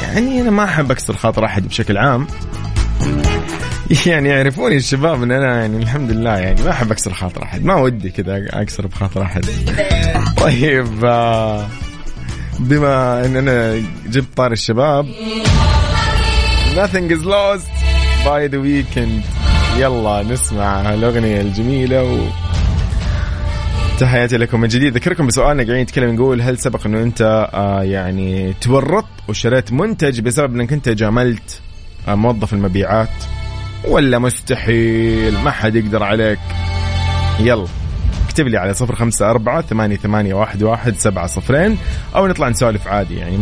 يعني 0.03 0.41
أنا 0.41 0.49
ما 0.49 0.63
أحب 0.63 0.91
أكسر 0.91 1.15
خاطر 1.15 1.45
أحد 1.45 1.67
بشكل 1.67 1.97
عام. 1.97 2.27
يعني 4.05 4.29
يعرفوني 4.29 4.75
الشباب 4.75 5.23
إن 5.23 5.31
أنا 5.31 5.59
يعني 5.61 5.77
الحمد 5.77 6.11
لله 6.11 6.37
يعني 6.37 6.61
ما 6.63 6.71
أحب 6.71 6.91
أكسر 6.91 7.13
خاطر 7.13 7.43
أحد 7.43 7.63
ما 7.63 7.75
ودي 7.75 8.09
كذا 8.09 8.45
أكسر 8.49 8.87
بخاطر 8.87 9.21
أحد. 9.21 9.45
طيب 10.37 11.05
آه، 11.05 11.67
بما 12.59 13.25
إن 13.25 13.35
أنا 13.37 13.81
جبت 14.07 14.27
طار 14.35 14.51
الشباب 14.51 15.07
nothing 16.75 17.11
is 17.11 17.23
lost 17.23 17.69
by 18.25 18.47
the 18.47 18.59
weekend. 18.59 19.42
يلا 19.77 20.23
نسمع 20.23 20.93
الأغنية 20.93 21.41
الجميلة 21.41 22.03
و 22.03 22.17
تحياتي 23.99 24.37
لكم 24.37 24.59
من 24.61 24.67
جديد. 24.67 24.93
ذكركم 24.93 25.27
بسؤالنا 25.27 25.63
قاعدين 25.63 25.81
نتكلم 25.83 26.15
نقول 26.15 26.41
هل 26.41 26.57
سبق 26.57 26.85
إنه 26.85 27.01
أنت 27.03 27.49
آه 27.53 27.83
يعني 27.83 28.53
تورطت 28.61 29.07
وشريت 29.27 29.71
منتج 29.73 30.21
بسبب 30.21 30.55
إنك 30.55 30.73
أنت 30.73 30.89
جاملت 30.89 31.61
آه 32.07 32.15
موظف 32.15 32.53
المبيعات؟ 32.53 33.09
ولا 33.87 34.19
مستحيل 34.19 35.37
ما 35.37 35.51
حد 35.51 35.75
يقدر 35.75 36.03
عليك. 36.03 36.39
يلا 37.39 37.67
اكتب 38.25 38.47
لي 38.47 38.57
على 38.57 38.73
صفر 38.73 38.95
خمسة 38.95 39.29
أربعة 39.29 39.61
ثمانية, 39.61 39.95
ثمانية 39.95 40.33
واحد, 40.33 40.63
واحد 40.63 40.95
سبعة 40.95 41.27
صفرين 41.27 41.77
أو 42.15 42.27
نطلع 42.27 42.49
نسولف 42.49 42.87
عادي 42.87 43.15
يعني. 43.15 43.37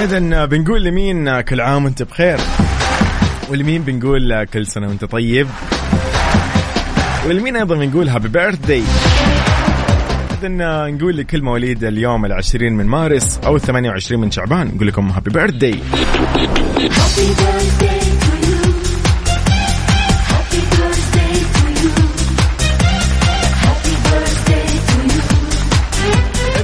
اذا 0.00 0.44
بنقول 0.44 0.84
لمين 0.84 1.40
كل 1.40 1.60
عام 1.60 1.84
وانت 1.84 2.02
بخير؟ 2.02 2.38
ولمين 3.50 3.82
بنقول 3.82 4.44
كل 4.44 4.66
سنة 4.66 4.88
وانت 4.88 5.04
طيب؟ 5.04 5.46
ولمين 7.26 7.56
أيضا 7.56 7.74
بنقول 7.74 8.08
هابي 8.08 8.28
بيرث 8.28 8.66
داي 8.66 8.82
اذا 10.42 10.48
نقول 10.90 11.16
لكل 11.16 11.42
مواليد 11.42 11.84
اليوم 11.84 12.24
العشرين 12.24 12.72
من 12.72 12.86
مارس 12.86 13.38
أو 13.46 13.56
الثمانية 13.56 13.90
وعشرين 13.90 14.20
من 14.20 14.30
شعبان 14.30 14.66
نقول 14.74 14.86
لكم 14.86 15.10
happy 15.10 15.30
birthday 15.30 15.78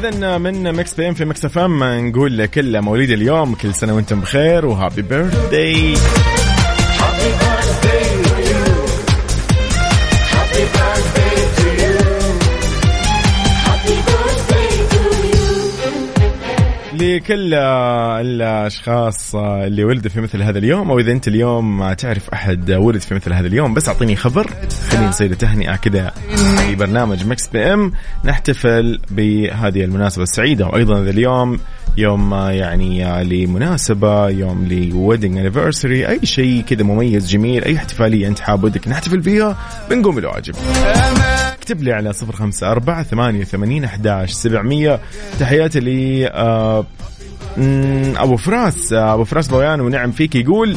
أيضا 0.07 0.39
من 0.39 0.73
Mix 0.73 0.95
PM 0.95 1.15
في 1.15 1.25
Mix 1.25 1.45
FM 1.45 1.85
نقول 1.85 2.39
لكل 2.39 2.83
مواليد 2.83 3.11
اليوم 3.11 3.55
كل 3.55 3.75
سنة 3.75 3.95
وأنتم 3.95 4.21
بخير 4.21 4.67
و 4.67 4.73
happy 4.73 5.03
birthday 5.03 5.95
لكل 16.97 17.55
الأشخاص 17.55 19.35
اللي 19.35 19.85
ولدوا 19.85 20.11
في 20.11 20.21
مثل 20.21 20.43
هذا 20.43 20.59
اليوم 20.59 20.91
أو 20.91 20.99
إذا 20.99 21.13
أنت 21.13 21.29
اليوم 21.29 21.93
تعرف 21.93 22.31
أحد 22.31 22.71
ولد 22.71 23.01
في 23.01 23.15
مثل 23.15 23.33
هذا 23.33 23.47
اليوم 23.47 23.75
بس 23.75 23.89
أعطيني 23.89 24.17
خبر. 24.17 24.51
خلينا 24.91 25.09
نصير 25.09 25.35
تهنئه 25.35 25.77
كذا 25.77 26.11
في 26.37 26.75
برنامج 26.75 27.27
Mix 27.27 27.49
PM. 27.49 27.93
نحتفل 28.25 29.01
بهذه 29.11 29.85
المناسبة 29.85 30.23
السعيدة 30.23 30.67
وأيضا 30.67 31.03
ذا 31.05 31.11
اليوم 31.11 31.59
يوم 31.97 32.35
يعني 32.35 33.25
لمناسبه 33.25 34.29
يوم 34.29 34.67
ل 34.71 34.79
wedding 34.79 35.39
anniversary 35.39 36.09
أي 36.09 36.21
شيء 36.25 36.63
كذا 36.63 36.83
مميز 36.83 37.29
جميل 37.29 37.65
أي 37.65 37.77
احتفالية 37.77 38.29
أنت 38.29 38.41
حاب 38.41 38.65
ودك 38.65 38.89
نحتفل 38.89 39.23
فيها 39.23 39.57
بنقوم 39.91 40.15
بالواجب. 40.15 40.55
اكتب 41.59 41.83
لي 41.83 41.93
على 41.93 42.13
صفر 42.13 42.33
خمسة 42.33 42.71
أربعة 42.71 43.03
ثمانية 43.03 43.41
وثمانين 43.41 43.85
أحداش 43.85 44.33
سبعمية. 44.33 45.01
تحياتي 45.41 45.81
لي 45.81 46.27
آه 46.27 46.85
أبو 48.17 48.37
فراس 48.37 48.93
آه، 48.93 49.15
أبو 49.15 49.25
فراس 49.25 49.49
بويان 49.49 49.81
ونعم 49.81 50.11
فيك 50.11 50.35
يقول 50.35 50.77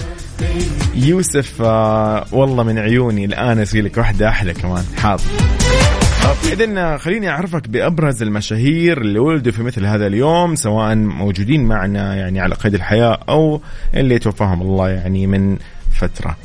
يوسف 0.96 1.62
آه 1.62 2.26
والله 2.32 2.64
من 2.64 2.80
عيوني 2.80 3.26
الآن 3.26 3.60
أسوي 3.60 3.82
لك 3.82 3.98
واحدة 3.98 4.30
أحلى 4.30 4.54
كمان. 4.54 4.84
حاضر. 4.98 5.24
إذا 6.30 6.98
خليني 6.98 7.30
أعرفك 7.30 7.70
بأبرز 7.70 8.22
المشاهير 8.22 9.02
اللي 9.02 9.20
ولدوا 9.20 9.52
في 9.52 9.64
مثل 9.64 9.86
هذا 9.86 10.08
اليوم 10.08 10.56
سواء 10.56 10.96
موجودين 10.96 11.64
معنا 11.66 12.16
يعني 12.16 12.40
على 12.40 12.56
قيد 12.56 12.74
الحياة 12.74 13.20
أو 13.30 13.62
اللي 13.94 14.20
توفاهم 14.20 14.62
الله 14.62 14.90
يعني 14.90 15.28
من 15.28 15.58
فترة. 16.00 16.36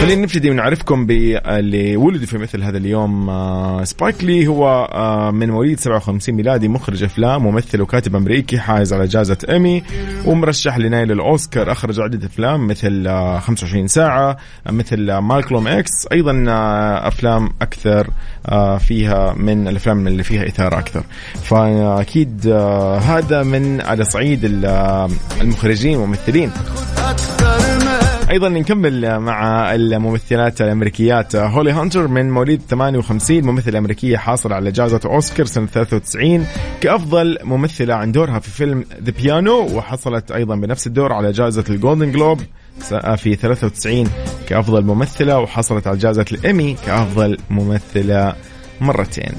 خلينا 0.00 0.22
نبتدي 0.22 0.50
ونعرفكم 0.50 1.06
باللي 1.06 1.96
ولد 1.96 2.24
في 2.24 2.38
مثل 2.38 2.62
هذا 2.62 2.78
اليوم 2.78 3.30
آه، 3.30 3.84
سبايك 3.84 4.24
لي 4.24 4.46
هو 4.46 4.88
آه، 4.92 5.30
من 5.30 5.50
مواليد 5.50 5.80
57 5.80 6.34
ميلادي 6.34 6.68
مخرج 6.68 7.02
أفلام 7.02 7.42
ممثل 7.42 7.80
وكاتب 7.80 8.16
أمريكي 8.16 8.58
حائز 8.58 8.92
على 8.92 9.06
جائزة 9.06 9.38
ايمي 9.48 9.82
ومرشح 10.26 10.78
لنيل 10.78 11.12
الأوسكار 11.12 11.72
أخرج 11.72 12.00
عدة 12.00 12.26
أفلام 12.26 12.66
مثل 12.66 13.08
25 13.40 13.82
آه، 13.82 13.86
ساعة 13.86 14.36
مثل 14.66 15.12
Malcolm 15.12 15.68
X 15.68 15.92
أيضا 16.12 16.44
أفلام 17.08 17.50
أكثر 17.62 18.10
فيها 18.78 19.34
من 19.36 19.68
الأفلام 19.68 20.06
اللي 20.06 20.22
فيها 20.22 20.46
إثارة 20.46 20.78
أكثر. 20.78 21.02
فأكيد 21.42 22.46
هذا 23.02 23.42
من 23.42 23.80
على 23.80 24.04
صعيد 24.04 24.40
المخرجين 25.40 25.98
والممثلين. 25.98 26.50
أيضا 28.32 28.48
نكمل 28.48 29.18
مع 29.18 29.74
الممثلات 29.74 30.60
الأمريكيات. 30.60 31.36
هولي 31.36 31.72
هانتر 31.72 32.08
من 32.08 32.30
مواليد 32.30 32.62
58 32.68 33.44
ممثلة 33.44 33.78
أمريكية 33.78 34.16
حاصلة 34.16 34.54
على 34.54 34.70
جائزه 34.70 35.00
أوسكار 35.04 35.46
سنة 35.46 35.66
93 35.66 36.46
كأفضل 36.80 37.38
ممثلة 37.44 37.94
عن 37.94 38.12
دورها 38.12 38.38
في 38.38 38.50
فيلم 38.50 38.84
The 39.02 39.12
Piano 39.22 39.76
وحصلت 39.76 40.30
أيضا 40.30 40.56
بنفس 40.56 40.86
الدور 40.86 41.12
على 41.12 41.32
جائزه 41.32 41.64
ال 41.70 41.76
Golden 41.76 42.12
Globe 42.12 42.40
في 43.16 43.34
93 43.34 44.08
كأفضل 44.46 44.84
ممثلة 44.84 45.38
وحصلت 45.38 45.86
على 45.86 45.98
جائزه 45.98 46.24
الايمي 46.32 46.76
كأفضل 46.86 47.38
ممثلة 47.50 48.34
مرتين. 48.82 49.32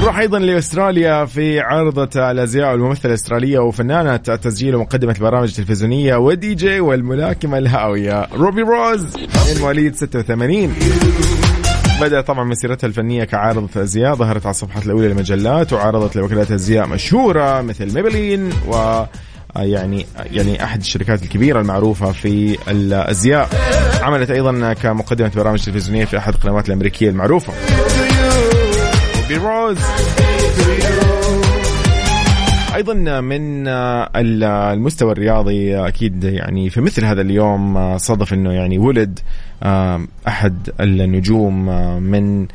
نروح 0.00 0.18
أيضا 0.18 0.38
لأستراليا 0.38 1.24
في 1.24 1.60
عارضة 1.60 2.30
الأزياء 2.30 2.72
والممثلة 2.72 3.06
الأسترالية 3.10 3.58
وفنانة 3.58 4.14
التسجيل 4.14 4.76
ومقدمة 4.76 5.12
البرامج 5.12 5.48
التلفزيونية 5.48 6.16
ودي 6.16 6.54
جي 6.54 6.80
والملاكمة 6.80 7.58
الهاوية. 7.58 8.26
روبي 8.34 8.62
روز 8.62 9.16
من 9.16 9.60
مواليد 9.60 9.94
86 9.94 10.74
بدأ 12.00 12.20
طبعا 12.20 12.44
مسيرتها 12.44 12.86
الفنية 12.86 13.24
كعارضة 13.24 13.82
أزياء 13.82 14.14
ظهرت 14.14 14.46
على 14.46 14.50
الصفحات 14.50 14.86
الأولى 14.86 15.08
للمجلات 15.08 15.72
وعرضت 15.72 16.16
لوكالات 16.16 16.50
أزياء 16.50 16.86
مشهورة 16.86 17.60
مثل 17.60 17.94
ميبلين 17.94 18.50
و 18.68 19.04
يعني 19.56 20.06
يعني 20.32 20.64
أحد 20.64 20.80
الشركات 20.80 21.22
الكبيرة 21.22 21.60
المعروفة 21.60 22.12
في 22.12 22.58
الأزياء. 22.70 23.48
عملت 24.02 24.30
أيضا 24.30 24.72
كمقدمة 24.72 25.32
برامج 25.36 25.64
تلفزيونية 25.64 26.04
في 26.04 26.18
أحد 26.18 26.34
القنوات 26.34 26.68
الأمريكية 26.68 27.10
المعروفة. 27.10 27.52
روز. 29.30 29.78
أيضا 32.74 33.20
من 33.20 33.68
المستوى 34.16 35.12
الرياضي 35.12 35.76
أكيد 35.76 36.24
يعني 36.24 36.70
في 36.70 36.80
مثل 36.80 37.04
هذا 37.04 37.20
اليوم 37.20 37.98
صدف 37.98 38.32
إنه 38.32 38.52
يعني 38.52 38.78
ولد 38.78 39.20
أحد 40.28 40.70
النجوم 40.80 41.66
من 42.02 42.46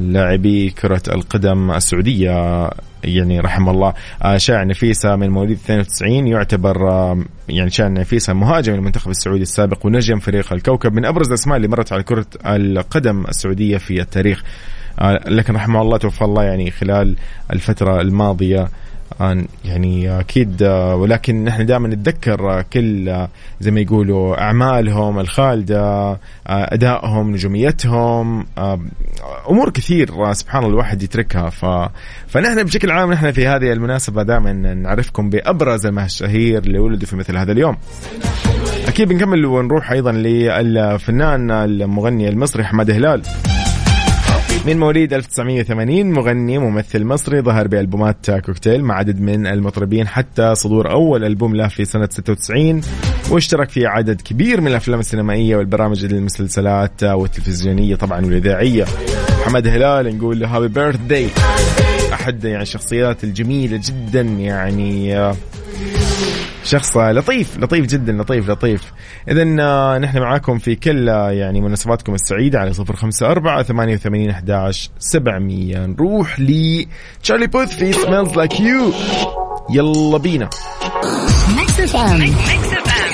لاعبي 0.00 0.70
كرة 0.70 1.02
القدم 1.08 1.70
السعودية 1.70 2.70
يعني 3.04 3.40
رحم 3.40 3.68
الله 3.68 3.94
شاع 4.36 4.64
نفيسة 4.64 5.16
من 5.16 5.30
مواليد 5.30 5.58
92 5.64 6.26
يعتبر 6.26 6.76
يعني 7.48 7.70
شاع 7.70 7.88
نفيسة 7.88 8.32
مهاجم 8.32 8.74
المنتخب 8.74 9.10
السعودي 9.10 9.42
السابق 9.42 9.86
ونجم 9.86 10.18
فريق 10.18 10.52
الكوكب 10.52 10.92
من 10.92 11.04
أبرز 11.04 11.28
الأسماء 11.28 11.56
اللي 11.56 11.68
مرت 11.68 11.92
على 11.92 12.02
كرة 12.02 12.26
القدم 12.46 13.24
السعودية 13.26 13.76
في 13.76 14.00
التاريخ. 14.00 14.42
لكن 15.26 15.54
رحمه 15.54 15.82
الله 15.82 15.98
توفى 15.98 16.22
الله 16.24 16.44
يعني 16.44 16.70
خلال 16.70 17.16
الفترة 17.52 18.00
الماضية. 18.00 18.68
يعني 19.64 20.20
أكيد 20.20 20.62
ولكن 20.94 21.44
نحن 21.44 21.66
دائما 21.66 21.88
نتذكر 21.88 22.62
كل 22.62 23.26
زي 23.60 23.70
ما 23.70 23.80
يقولوا 23.80 24.40
أعمالهم 24.40 25.18
الخالدة 25.18 26.18
أدائهم 26.46 27.30
نجوميتهم 27.30 28.46
أمور 29.50 29.70
كثير 29.70 30.32
سبحان 30.32 30.62
الله 30.62 30.72
الواحد 30.72 31.02
يتركها. 31.02 31.50
ف... 31.50 31.64
فنحن 32.26 32.62
بشكل 32.62 32.90
عام 32.90 33.12
نحن 33.12 33.30
في 33.32 33.46
هذه 33.46 33.72
المناسبة 33.72 34.22
دائما 34.22 34.52
نعرفكم 34.52 35.30
بأبرز 35.30 35.86
المشاهير 35.86 36.62
اللي 36.62 36.78
ولدوا 36.78 37.06
في 37.06 37.16
مثل 37.16 37.36
هذا 37.36 37.52
اليوم. 37.52 37.76
أكيد 38.88 39.08
بنكمل 39.08 39.46
ونروح 39.46 39.90
أيضا 39.90 40.12
للفنان 40.12 41.50
المغني 41.50 42.28
المصري 42.28 42.64
حماد 42.64 42.90
هلال. 42.90 43.22
من 44.68 44.78
مواليد 44.78 45.12
1980 45.12 46.10
مغني 46.10 46.58
ممثل 46.58 47.04
مصري 47.04 47.40
ظهر 47.40 47.68
بألبومات 47.68 48.30
كوكتيل 48.30 48.84
مع 48.84 48.94
عدد 48.94 49.20
من 49.20 49.46
المطربين 49.46 50.08
حتى 50.08 50.54
صدور 50.54 50.90
أول 50.90 51.24
ألبوم 51.24 51.56
له 51.56 51.68
في 51.68 51.84
سنة 51.84 52.08
96 52.10 52.80
واشترك 53.30 53.70
في 53.70 53.86
عدد 53.86 54.20
كبير 54.20 54.60
من 54.60 54.66
الأفلام 54.66 55.00
السينمائية 55.00 55.56
والبرامج 55.56 56.04
المسلسلات 56.04 57.04
والتلفزيونية 57.04 57.94
طبعا 57.94 58.26
والإذاعية. 58.26 58.84
محمد 59.40 59.66
هلال 59.66 60.18
نقول 60.18 60.40
له 60.40 60.56
happy 60.56 60.68
birthday 60.68 61.28
أحد 62.12 62.44
يعني 62.44 62.62
الشخصيات 62.62 63.24
الجميلة 63.24 63.80
جدا 63.84 64.20
يعني 64.20 65.14
شخص 66.68 66.96
لطيف 66.96 67.58
لطيف 67.58 67.86
جدا 67.86 68.12
لطيف 68.12 68.48
لطيف. 68.50 68.92
اذا 69.28 69.56
آه، 69.60 69.98
نحن 69.98 70.18
معاكم 70.18 70.58
في 70.58 70.74
كل 70.74 71.08
آه، 71.08 71.30
يعني 71.30 71.60
مناسباتكم 71.60 72.14
السعيدة 72.14 72.58
على 72.58 72.72
صفر 72.72 72.96
خمسة 72.96 73.26
أربعة 73.30 73.62
ثمانية 73.62 73.94
وثمانين 73.94 74.30
أحداش 74.30 74.90
سبعمية. 74.98 75.86
نروح 75.86 76.40
لتشارلي 76.40 77.46
بوث 77.46 77.76
في 77.76 77.92
Smells 77.92 78.36
Like 78.36 78.60
You 78.60 78.92
يلا 79.70 80.18
بينا. 80.18 80.50
Mix 81.56 81.80
FM 81.80 82.34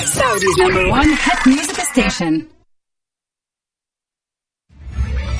Saudi's 0.04 0.60
number 0.60 0.86
1 0.86 1.06
hit 1.06 1.48
music 1.48 1.80
station 1.80 2.53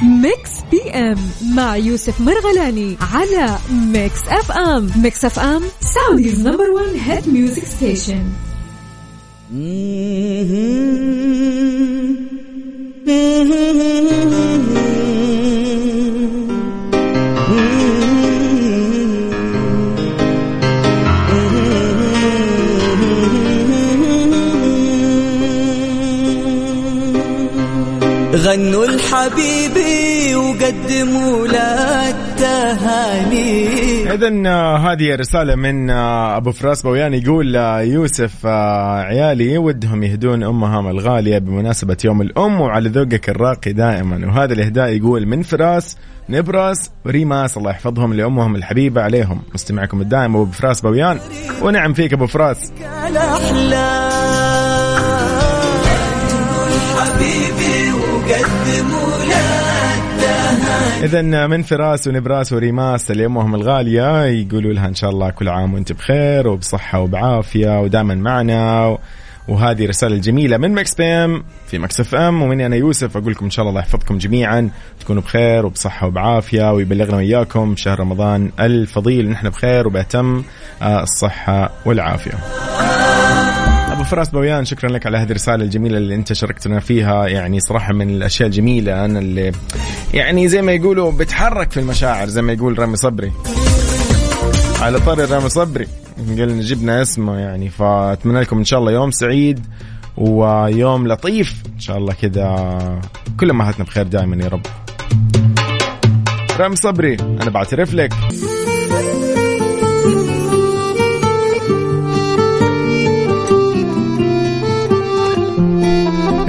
Mix 0.03 0.51
PM 0.71 1.17
مع 1.55 1.77
يوسف 1.77 2.21
مرغلاني 2.21 2.97
على 3.15 3.59
Mix 3.71 4.21
FM 4.29 4.91
Mix 4.97 5.25
FM 5.25 5.63
Saudi's 5.81 6.41
number 6.41 6.71
1 6.71 6.87
hit 6.97 7.29
music 7.29 7.65
station 7.65 8.25
غنوا 28.45 28.85
الحبيبي 28.85 30.35
وقدموا 30.35 31.47
له 31.47 32.09
التهاني 32.09 33.69
اذا 34.15 34.43
آه، 34.47 34.77
هذه 34.77 35.15
رسالة 35.15 35.55
من 35.55 35.91
آه، 35.91 36.37
أبو 36.37 36.53
فراس 36.53 36.83
بويان 36.83 37.15
يقول 37.15 37.57
آه، 37.57 37.81
يوسف 37.81 38.47
عيالي 38.47 39.59
ودهم 39.59 40.03
يهدون 40.03 40.43
أمهم 40.43 40.89
الغالية 40.89 41.39
بمناسبة 41.39 41.97
يوم 42.05 42.23
الأم 42.23 42.61
وعلى 42.61 42.89
ذوقك 42.89 43.29
الراقي 43.29 43.73
دائما. 43.73 44.27
وهذا 44.27 44.53
الإهداء 44.53 44.89
يقول 44.89 45.27
من 45.27 45.43
فراس 45.43 45.97
نبراس 46.29 46.91
وريماس 47.05 47.57
الله 47.57 47.71
يحفظهم 47.71 48.15
لأمهم 48.15 48.57
الحبيبة 48.57 49.03
عليهم. 49.03 49.43
مستمعكم 49.55 50.01
الدائم 50.01 50.37
أبو 50.37 50.53
فراس 50.53 50.81
بويان. 50.81 51.19
ونعم 51.63 51.93
فيك 51.93 52.13
أبو 52.13 52.27
فراس. 52.27 52.73
إذا 61.05 61.47
من 61.47 61.63
فراس 61.63 62.07
ونبراس 62.07 62.53
وريماس 62.53 63.11
لأمهم 63.11 63.55
الغالية 63.55 64.25
يقولوا 64.25 64.73
لها 64.73 64.89
إن 64.89 64.95
شاء 64.95 65.11
الله 65.11 65.31
كل 65.31 65.49
عام 65.49 65.75
وأنت 65.75 65.93
بخير 65.93 66.49
وبصحة 66.49 67.01
وبعافية 67.01 67.81
ودائما 67.81 68.15
معنا. 68.15 68.99
وهذه 69.49 69.87
رسالة 69.87 70.17
جميلة 70.17 70.57
من 70.57 70.75
Mix 70.75 70.95
PM 70.95 71.45
في 71.67 71.79
Mix 71.79 72.01
FM 72.01 72.43
ومني 72.43 72.67
أنا 72.67 72.77
يوسف 72.77 73.17
أقول 73.17 73.33
لكم 73.33 73.45
إن 73.45 73.51
شاء 73.51 73.63
الله 73.63 73.71
الله 73.71 73.81
يحفظكم 73.81 74.19
جميعا. 74.19 74.71
تكونوا 75.01 75.23
بخير 75.23 75.67
وبصحة 75.67 76.07
وبعافية 76.07 76.73
ويبلغنا 76.73 77.17
وياكم 77.17 77.77
شهر 77.77 78.01
رمضان 78.01 78.51
الفضيل. 78.61 79.31
نحن 79.31 79.49
بخير 79.49 79.87
وبأتم 79.87 80.43
الصحة 80.83 81.71
والعافية. 81.87 82.33
أبو 83.95 84.05
فراس 84.05 84.31
بويان 84.31 84.65
شكرا 84.65 84.91
لك 84.91 85.07
على 85.07 85.19
هذه 85.19 85.31
الرسالة 85.31 85.65
الجميلة 85.65 85.99
اللي 85.99 86.15
أنت 86.15 86.33
شاركتنا 86.33 86.81
فيها. 86.81 87.27
يعني 87.27 87.61
صراحة 87.61 87.93
من 87.93 88.11
الأشياء 88.11 88.49
الجميلة 88.49 89.05
أنا 89.05 89.19
اللي 89.19 89.53
يعني 90.15 90.49
زي 90.49 90.63
ما 90.63 90.73
يقولوا 90.73 91.13
بتحرك 91.13 91.71
في 91.71 91.81
المشاعر 91.81 92.29
زي 92.29 92.43
ما 92.43 92.53
يقول 92.53 92.79
رامي 92.79 92.97
صبري. 92.97 93.33
على 94.81 95.01
طاري 95.01 95.25
رامي 95.25 95.49
صبري. 95.49 95.87
قلنا 96.19 96.63
جبنا 96.63 97.03
اسمه 97.03 97.39
يعني 97.39 97.69
فأتمنى 97.69 98.41
لكم 98.41 98.59
إن 98.59 98.65
شاء 98.65 98.81
الله 98.81 98.93
يوم 98.93 99.11
سعيد 99.11 99.67
ويوم 100.17 101.09
لطيف. 101.09 101.63
إن 101.75 101.81
شاء 101.81 101.99
الله 101.99 102.15
كذا 102.15 103.01
كل 103.41 103.51
أمهاتنا 103.51 103.85
بخير 103.85 104.07
دائما 104.07 104.45
يا 104.45 104.49
رب. 104.49 104.67
رامي 106.59 106.77
صبري 106.77 107.17
أنا 107.21 107.51
بعترف 107.51 107.95
لك. 107.95 108.13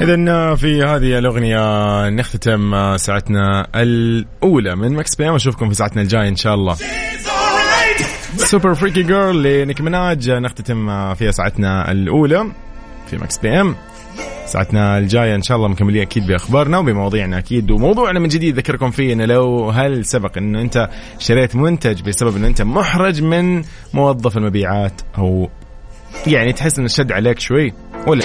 إذا 0.06 0.54
في 0.54 0.82
هذه 0.82 1.18
الأغنية 1.18 2.08
نختتم 2.08 2.96
ساعتنا 2.96 3.68
الأولى 3.74 4.76
من 4.76 4.92
Mix 4.92 5.14
PM 5.14 5.34
أشوفكم 5.34 5.68
في 5.68 5.74
ساعتنا 5.74 6.02
الجاية 6.02 6.28
إن 6.28 6.36
شاء 6.36 6.54
الله. 6.54 6.76
Super 8.36 8.74
Freaky 8.74 9.02
Girl 9.02 9.62
لنيكي 9.62 9.80
مناج 9.80 10.30
نختتم 10.30 11.14
فيها 11.14 11.30
ساعتنا 11.30 11.92
الأولى 11.92 12.52
في 13.06 13.16
Mix 13.16 13.38
PM 13.38 13.76
ساعتنا 14.46 14.98
الجاية 14.98 15.34
إن 15.34 15.42
شاء 15.42 15.56
الله 15.56 15.68
مكملين 15.68 16.02
أكيد 16.02 16.26
بأخبارنا 16.26 16.78
وبمواضيعنا 16.78 17.38
أكيد 17.38 17.70
وموضوعنا 17.70 18.20
من 18.20 18.28
جديد 18.28 18.54
أذكركم 18.54 18.90
فيه 18.90 19.12
إنه 19.12 19.24
لو 19.24 19.70
هل 19.70 20.04
سبق 20.04 20.38
إنه 20.38 20.60
أنت 20.60 20.88
شريت 21.18 21.56
منتج 21.56 22.02
بسبب 22.02 22.36
إنه 22.36 22.46
أنت 22.46 22.62
محرج 22.62 23.22
من 23.22 23.62
موظف 23.94 24.36
المبيعات 24.36 25.00
أو 25.18 25.50
يعني 26.26 26.52
تحس 26.52 26.78
إنه 26.78 26.88
شد 26.88 27.12
عليك 27.12 27.40
شوي 27.40 27.72
ولا؟ 28.06 28.24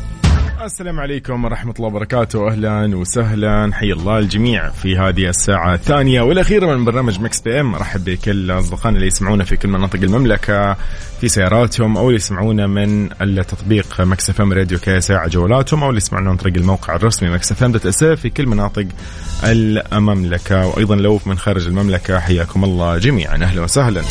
السلام 0.65 0.99
عليكم 0.99 1.45
ورحمة 1.45 1.73
الله 1.77 1.87
وبركاته. 1.87 2.47
أهلا 2.47 2.97
وسهلا. 2.97 3.71
حي 3.73 3.91
الله 3.91 4.19
الجميع 4.19 4.69
في 4.69 4.97
هذه 4.97 5.29
الساعة 5.29 5.73
الثانية 5.73 6.21
والأخيرة 6.21 6.75
من 6.75 6.85
برنامج 6.85 7.19
Mix 7.19 7.41
PM. 7.41 7.75
أرحب 7.75 8.05
بكل 8.05 8.51
أصدقائنا 8.51 8.97
اللي 8.97 9.07
يسمعونا 9.07 9.43
في 9.43 9.57
كل 9.57 9.67
مناطق 9.67 9.99
المملكة 9.99 10.77
في 11.21 11.27
سياراتهم 11.27 11.97
أو 11.97 12.07
اللي 12.07 12.15
يسمعونا 12.15 12.67
من 12.67 13.09
التطبيق 13.21 14.01
Mix 14.01 14.29
FM 14.29 14.53
Radio 14.53 14.79
KSA 14.79 15.27
جوالاتهم 15.27 15.83
أو 15.83 15.89
اللي 15.89 15.97
يسمعونا 15.97 16.29
عن 16.29 16.37
طريق 16.37 16.55
الموقع 16.55 16.95
الرسمي 16.95 17.29
Mix 17.29 17.51
FM 17.51 18.15
في 18.15 18.29
كل 18.29 18.47
مناطق 18.47 18.85
المملكة. 19.43 20.67
وأيضا 20.67 20.95
لو 20.95 21.19
من 21.25 21.37
خارج 21.37 21.67
المملكة 21.67 22.19
حياكم 22.19 22.63
الله 22.63 22.97
جميعا. 22.97 23.35
أهلا 23.35 23.61
وسهلا. 23.61 24.01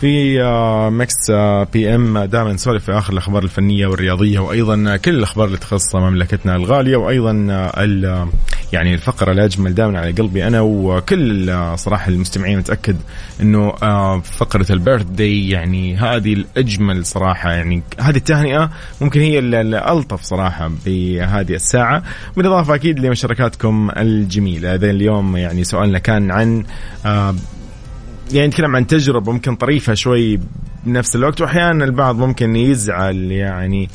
في 0.00 0.42
آه، 0.42 0.90
Mix 0.90 1.30
آه، 1.30 1.64
PM 1.72 2.18
دائما 2.18 2.52
نسولف 2.52 2.84
في 2.84 2.92
آخر 2.92 3.12
الأخبار 3.12 3.42
الفنية 3.42 3.86
والرياضية 3.86 4.38
وأيضا 4.38 4.96
كل 4.96 5.14
الأخبار 5.14 5.46
اللي 5.46 5.58
تخص 5.58 5.94
مملكتنا 5.94 6.56
الغالية 6.56 6.96
وأيضا 6.96 7.46
آه، 7.50 8.28
يعني 8.72 8.94
الفقرة 8.94 9.32
الاجمل 9.32 9.74
دائما 9.74 9.98
على 9.98 10.12
قلبي 10.12 10.46
أنا 10.46 10.60
وكل 10.60 11.54
صراحة 11.74 12.08
المستمعين 12.08 12.58
متأكد 12.58 12.96
إنه 13.40 13.72
فقرة 14.20 14.66
ال 14.70 15.02
birthday 15.04 15.48
يعني 15.48 15.96
هذه 15.96 16.32
الأجمل 16.32 17.06
صراحة 17.06 17.52
يعني 17.52 17.82
هذه 18.00 18.16
التهنئة 18.16 18.70
ممكن 19.00 19.20
هي 19.20 19.38
الالطف 19.38 20.22
صراحة 20.22 20.70
بهذه 20.86 21.54
الساعة. 21.54 22.02
بالإضافة 22.36 22.74
أكيد 22.74 22.98
لمشاركاتكم 23.00 23.90
الجميلة. 23.96 24.74
هذا 24.74 24.90
اليوم 24.90 25.36
يعني 25.36 25.64
سؤالنا 25.64 25.98
كان 25.98 26.30
عن 26.30 26.64
يعني 28.32 28.48
نتكلم 28.48 28.76
عن 28.76 28.86
تجربة 28.86 29.32
ممكن 29.32 29.54
طريفة 29.56 29.94
شوي 29.94 30.40
بنفس 30.84 31.16
الوقت 31.16 31.40
وأحيانا 31.40 31.84
البعض 31.84 32.18
ممكن 32.18 32.56
يزعل 32.56 33.16
يعني 33.16 33.88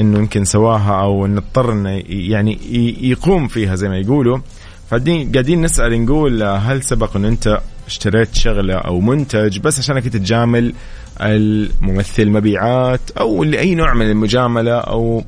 إنه 0.00 0.18
يمكن 0.18 0.44
سواها 0.44 1.02
أو 1.02 1.26
إنه 1.26 1.38
اضطر 1.38 1.72
إنه 1.72 2.02
يعني 2.08 2.58
يقوم 3.00 3.48
فيها 3.48 3.74
زي 3.74 3.88
ما 3.88 3.98
يقولوا. 3.98 4.38
فقاعدين 4.86 5.32
قاعدين 5.32 5.62
نسأل 5.62 6.04
نقول 6.04 6.42
هل 6.42 6.82
سبق 6.82 7.16
انه 7.16 7.28
أنت 7.28 7.60
اشتريت 7.86 8.34
شغلة 8.34 8.74
أو 8.74 9.00
منتج 9.00 9.58
بس 9.58 9.78
عشانك 9.78 10.08
تجامل 10.08 10.74
الممثل 11.20 12.30
مبيعات 12.30 13.00
أو 13.20 13.44
لأي 13.44 13.74
نوع 13.74 13.94
من 13.94 14.10
المجاملة 14.10 14.78
أو 14.78 15.24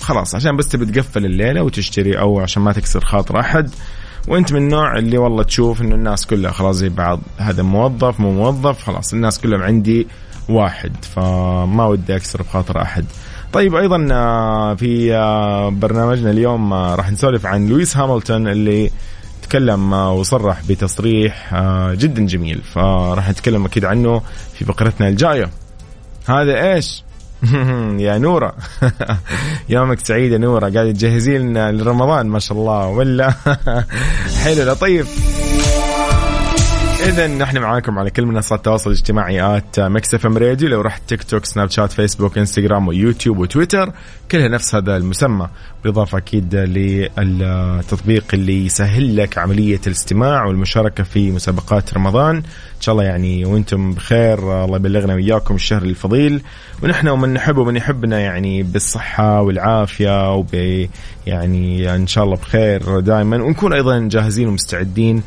خلاص 0.00 0.34
عشان 0.34 0.56
بس 0.56 0.68
تبي 0.68 0.86
تقفل 0.86 1.24
الليلة 1.24 1.62
وتشتري 1.62 2.18
أو 2.18 2.40
عشان 2.40 2.62
ما 2.62 2.72
تكسر 2.72 3.04
خاطر 3.04 3.40
أحد؟ 3.40 3.70
وانت 4.28 4.52
من 4.52 4.62
النوع 4.62 4.98
اللي 4.98 5.18
والله 5.18 5.42
تشوف 5.42 5.80
انه 5.82 5.94
الناس 5.94 6.26
كلها 6.26 6.50
خلاص 6.50 6.76
زي 6.76 6.88
بعض 6.88 7.20
هذا 7.38 7.62
موظف 7.62 8.20
مو 8.20 8.32
موظف 8.32 8.82
خلاص 8.82 9.12
الناس 9.12 9.40
كلهم 9.40 9.62
عندي 9.62 10.06
واحد 10.48 11.04
فما 11.04 11.86
ودي 11.86 12.16
أكسر 12.16 12.42
بخاطر 12.42 12.82
أحد. 12.82 13.04
طيب 13.52 13.74
أيضا 13.74 14.08
آه، 14.12 14.74
في 14.74 15.14
آه، 15.14 15.68
برنامجنا 15.68 16.30
اليوم 16.30 16.72
آه، 16.72 16.94
راح 16.94 17.10
نسولف 17.10 17.46
عن 17.46 17.66
لويس 17.68 17.96
هاملتون 17.96 18.48
اللي 18.48 18.90
تكلم 19.42 19.92
وصرح 19.92 20.62
بتصريح 20.68 21.54
جدا 21.92 22.26
جميل. 22.26 22.60
فراح 22.74 23.30
نتكلم 23.30 23.64
أكيد 23.64 23.84
عنه 23.84 24.22
في 24.54 24.64
فقرتنا 24.64 25.08
الجاية. 25.08 25.50
هذا 26.26 26.74
إيش؟ 26.74 27.02
يا 28.06 28.18
نورة. 28.18 28.54
يومك 29.68 30.06
سعيد 30.06 30.32
يا 30.32 30.38
نورة. 30.38 30.70
قاعد 30.70 30.92
تجهزين 30.92 31.70
لرمضان 31.70 32.26
ما 32.26 32.38
شاء 32.38 32.58
الله. 32.58 32.86
ولا؟ 32.86 33.34
حلو 34.44 34.72
لطيف. 34.72 35.08
اذا 37.08 37.26
نحن 37.26 37.58
معاكم 37.58 37.98
على 37.98 38.10
كل 38.10 38.26
منصات 38.26 38.58
التواصل 38.58 38.90
الاجتماعي 38.90 39.56
at 39.56 39.80
Mix 39.80 40.14
FM 40.14 40.38
Radio 40.38 40.68
لو 40.68 40.80
رحت 40.80 41.02
تيك 41.08 41.22
توك 41.22 41.44
سناب 41.44 41.70
شات 41.70 41.92
فيسبوك 41.92 42.38
انستغرام 42.38 42.88
ويوتيوب 42.88 43.38
وتويتر 43.38 43.92
كلها 44.30 44.48
نفس 44.48 44.74
هذا 44.74 44.96
المسمى 44.96 45.48
بالإضافة 45.82 46.18
أكيد 46.18 46.54
للتطبيق 46.54 48.24
اللي 48.34 48.66
يسهل 48.66 49.16
لك 49.16 49.38
عملية 49.38 49.80
الاستماع 49.86 50.44
والمشاركة 50.44 51.04
في 51.04 51.30
مسابقات 51.30 51.94
رمضان. 51.94 52.36
إن 52.36 52.80
شاء 52.80 52.92
الله 52.92 53.04
يعني 53.04 53.44
وأنتم 53.44 53.92
بخير 53.92 54.64
الله 54.64 54.76
يبلغنا 54.76 55.14
وياكم 55.14 55.54
الشهر 55.54 55.82
الفضيل. 55.82 56.42
ونحن 56.82 57.08
ومن 57.08 57.34
نحب 57.34 57.56
ومن 57.56 57.76
يحبنا 57.76 58.20
يعني 58.20 58.62
بالصحة 58.62 59.42
والعافية 59.42 60.34
وب 60.34 60.54
يعني 61.26 61.94
إن 61.94 62.06
شاء 62.06 62.24
الله 62.24 62.36
بخير 62.36 63.00
دائما. 63.00 63.42
ونكون 63.42 63.72
أيضا 63.72 64.08
جاهزين 64.08 64.48
ومستعدين 64.48 65.22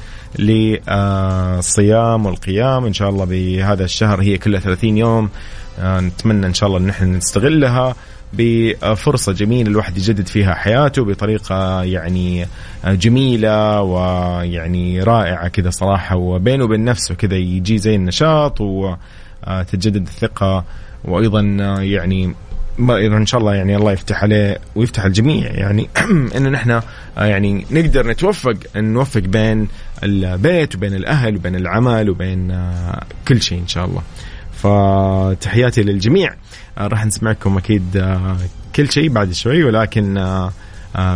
للصيام 1.71 2.25
والقيام. 2.25 2.86
إن 2.86 2.93
شاء 2.93 3.10
الله 3.10 3.25
بهذا 3.25 3.84
الشهر 3.84 4.21
هي 4.21 4.38
كلها 4.38 4.60
30 4.60 4.97
يوم. 4.97 5.29
آه، 5.79 5.99
نتمنى 5.99 6.45
إن 6.45 6.53
شاء 6.53 6.67
الله 6.67 6.79
إن 6.79 6.89
إحنا 6.89 7.07
نستغلها 7.07 7.95
بفرصة 8.34 9.31
جميلة 9.31 9.69
الواحد 9.69 9.97
يجدد 9.97 10.27
فيها 10.27 10.53
حياته 10.53 11.05
بطريقة 11.05 11.84
يعني 11.84 12.45
جميلة 12.86 13.81
ويعني 13.81 15.03
رائعة 15.03 15.47
كذا 15.47 15.69
صراحة. 15.69 16.15
وبينه 16.15 16.63
وبين 16.63 16.86
نفسه 16.86 17.15
كذا 17.15 17.36
يجي 17.36 17.77
زي 17.77 17.95
النشاط 17.95 18.62
وتتجدد 18.62 20.01
الثقة. 20.07 20.63
وأيضا 21.05 21.41
يعني 21.81 22.36
إن 22.79 23.25
شاء 23.25 23.41
الله 23.41 23.55
يعني 23.55 23.75
الله 23.75 23.91
يفتح 23.91 24.23
عليه 24.23 24.57
ويفتح 24.75 25.05
الجميع 25.05 25.51
يعني 25.51 25.89
انه 26.38 26.49
نحن 26.49 26.81
يعني 27.17 27.65
نقدر 27.71 28.07
نتوفق 28.07 28.57
نوفق 28.75 29.19
بين 29.19 29.67
البيت 30.03 30.75
وبين 30.75 30.93
الأهل 30.93 31.36
وبين 31.36 31.55
العمل 31.55 32.10
وبين 32.10 32.71
كل 33.27 33.41
شيء 33.41 33.60
إن 33.60 33.67
شاء 33.67 33.86
الله. 33.86 34.01
فتحياتي 34.53 35.84
للجميع. 35.84 36.34
راح 36.77 37.05
نسمعكم 37.05 37.57
أكيد 37.57 38.17
كل 38.75 38.91
شيء 38.91 39.10
بعد 39.10 39.31
شوي 39.31 39.63
ولكن 39.63 40.17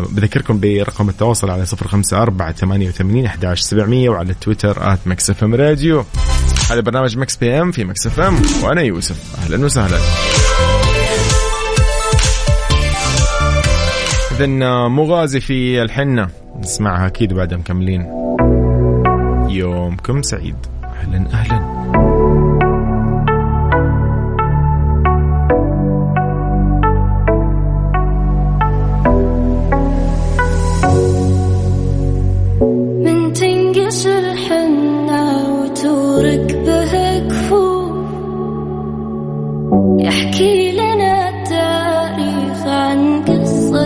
بذكركم 0.09 0.59
برقم 0.59 1.09
التواصل 1.09 1.49
على 1.49 1.65
صفر 1.65 1.87
خمسة 1.87 2.21
أربعة 2.21 2.51
ثمانية 2.51 2.87
وثمانين 2.87 3.25
أحداش 3.25 3.61
سبعمية 3.61 4.09
وعلى 4.09 4.31
التويتر 4.31 4.93
at 4.93 4.99
Mix 5.05 5.43
FM 5.43 5.55
Radio. 5.55 6.05
هذا 6.71 6.79
برنامج 6.79 7.17
Mix 7.17 7.35
PM 7.35 7.71
في 7.71 7.83
Mix 7.83 8.19
FM 8.19 8.41
وأنا 8.63 8.81
يوسف. 8.81 9.35
أهلا 9.43 9.65
وسهلا. 9.65 9.97
إذن 14.35 14.59
مغازي 14.91 15.39
في 15.39 15.81
الحنة. 15.81 16.27
نسمعها 16.59 17.07
أكيد 17.07 17.33
بعدها 17.33 17.57
مكملين. 17.57 18.01
يومكم 19.49 20.21
سعيد. 20.21 20.55
أهلا 20.83 21.75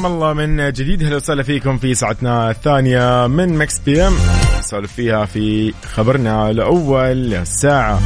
حياكم 0.00 0.14
الله 0.14 0.32
من 0.32 0.72
جديد. 0.72 1.02
أهلا 1.02 1.16
وسهلا 1.16 1.42
فيكم 1.42 1.78
في 1.78 1.94
ساعتنا 1.94 2.50
الثانية 2.50 3.26
من 3.26 3.58
Mix 3.58 3.78
PM. 3.78 4.14
نسولف 4.58 4.92
فيها 4.92 5.24
في 5.24 5.74
خبرنا 5.94 6.50
الأول 6.50 7.34
الساعة. 7.34 8.00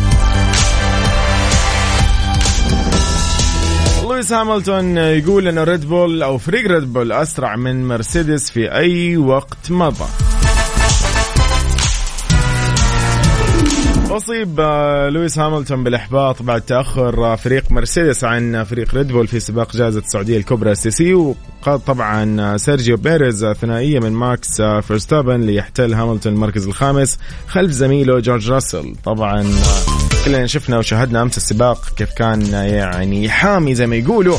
لويس 4.02 4.32
هاملتون 4.32 4.96
يقول 4.98 5.48
إن 5.48 5.58
ريد 5.58 5.88
بول 5.88 6.22
أو 6.22 6.38
فريق 6.38 6.70
ريد 6.70 6.92
بول 6.92 7.12
أسرع 7.12 7.56
من 7.56 7.88
مرسيدس 7.88 8.50
في 8.50 8.72
أي 8.72 9.16
وقت 9.16 9.70
مضى. 9.70 10.23
أصيب 14.16 14.60
آه، 14.60 15.08
لويس 15.08 15.38
هاملتون 15.38 15.84
بالإحباط 15.84 16.42
بعد 16.42 16.60
تأخر 16.60 17.32
آه، 17.32 17.36
فريق 17.36 17.72
مرسيدس 17.72 18.24
عن 18.24 18.64
فريق 18.64 18.94
ريد 18.94 19.08
بول 19.08 19.26
في 19.26 19.40
سباق 19.40 19.76
جائزة 19.76 19.98
السعودية 20.00 20.36
الكبرى 20.36 20.72
STC. 20.72 21.14
وقاد 21.14 21.80
طبعا 21.86 22.40
آه، 22.40 22.56
سيرجيو 22.56 22.96
بيريز 22.96 23.46
ثنائية 23.46 24.00
من 24.00 24.12
ماكس 24.12 24.62
فيرستابن 24.62 25.40
ليحتل 25.40 25.94
هاملتون 25.94 26.32
المركز 26.32 26.66
الخامس. 26.66 27.18
خلف 27.48 27.70
زميله 27.72 28.20
جورج 28.20 28.50
راسل 28.50 28.94
طبعا 29.04 29.44
كلنا 30.24 30.46
شفنا 30.46 30.78
وشاهدنا 30.78 31.22
أمس 31.22 31.36
السباق 31.36 31.88
كيف 31.96 32.12
كان 32.12 32.46
يعني 32.52 33.28
حامي 33.28 33.74
زي 33.74 33.86
ما 33.86 33.96
يقولوا. 33.96 34.38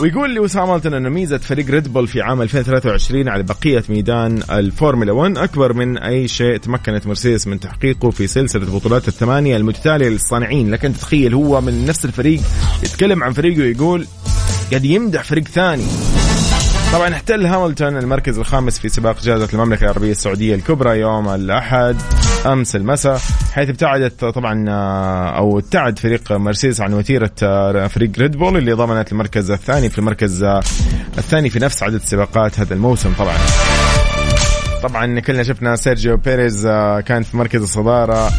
ويقول 0.00 0.34
لويس 0.34 0.56
هاملتون 0.56 0.94
انه 0.94 1.08
ميزة 1.08 1.38
فريق 1.38 1.70
ريد 1.70 1.92
بول 1.92 2.08
في 2.08 2.22
عام 2.22 2.42
2023 2.42 3.28
على 3.28 3.42
بقية 3.42 3.82
ميدان 3.88 4.42
الفورمولا 4.50 5.12
1 5.12 5.38
أكبر 5.38 5.72
من 5.72 5.98
أي 5.98 6.28
شيء 6.28 6.56
تمكنت 6.56 7.06
مرسيدس 7.06 7.46
من 7.46 7.60
تحقيقه 7.60 8.10
في 8.10 8.26
سلسلة 8.26 8.62
البطولات 8.62 9.08
الثمانية 9.08 9.56
المتتالية 9.56 10.08
للصانعين. 10.08 10.70
لكن 10.70 10.92
تخيل 10.92 11.34
هو 11.34 11.60
من 11.60 11.86
نفس 11.86 12.04
الفريق 12.04 12.40
يتكلم 12.82 13.22
عن 13.24 13.32
فريقه 13.32 13.60
ويقول 13.60 14.06
قاعد 14.70 14.84
يمدح 14.84 15.24
فريق 15.24 15.44
ثاني. 15.44 15.86
طبعا 16.92 17.12
احتل 17.14 17.46
هاملتون 17.46 17.96
المركز 17.96 18.38
الخامس 18.38 18.78
في 18.78 18.88
سباق 18.88 19.20
جائزة 19.20 19.48
المملكة 19.52 19.84
العربية 19.84 20.10
السعودية 20.10 20.54
الكبرى 20.54 20.98
يوم 20.98 21.28
الأحد 21.28 21.96
أمس 22.46 22.76
المساء 22.76 23.18
حيث 23.52 23.68
ابتعدت 23.68 24.24
طبعا 24.24 24.70
أو 25.36 25.58
ابتعد 25.58 25.98
فريق 25.98 26.32
مرسيدس 26.32 26.80
عن 26.80 26.94
وتيرة 26.94 27.32
فريق 27.88 28.18
ريد 28.18 28.36
بول 28.36 28.56
اللي 28.56 28.72
ضمنت 28.72 29.12
المركز 29.12 29.50
الثاني 29.50 29.88
في 29.88 29.98
المركز 29.98 30.42
الثاني 31.18 31.50
في 31.50 31.58
نفس 31.58 31.82
عدد 31.82 31.94
السباقات 31.94 32.60
هذا 32.60 32.74
الموسم 32.74 33.12
طبعا. 33.18 33.36
طبعا 34.82 35.20
كلنا 35.20 35.42
شفنا 35.42 35.76
سيرجيو 35.76 36.16
بيريز 36.16 36.66
كان 37.06 37.22
في 37.22 37.36
مركز 37.36 37.62
الصدارة. 37.62 38.30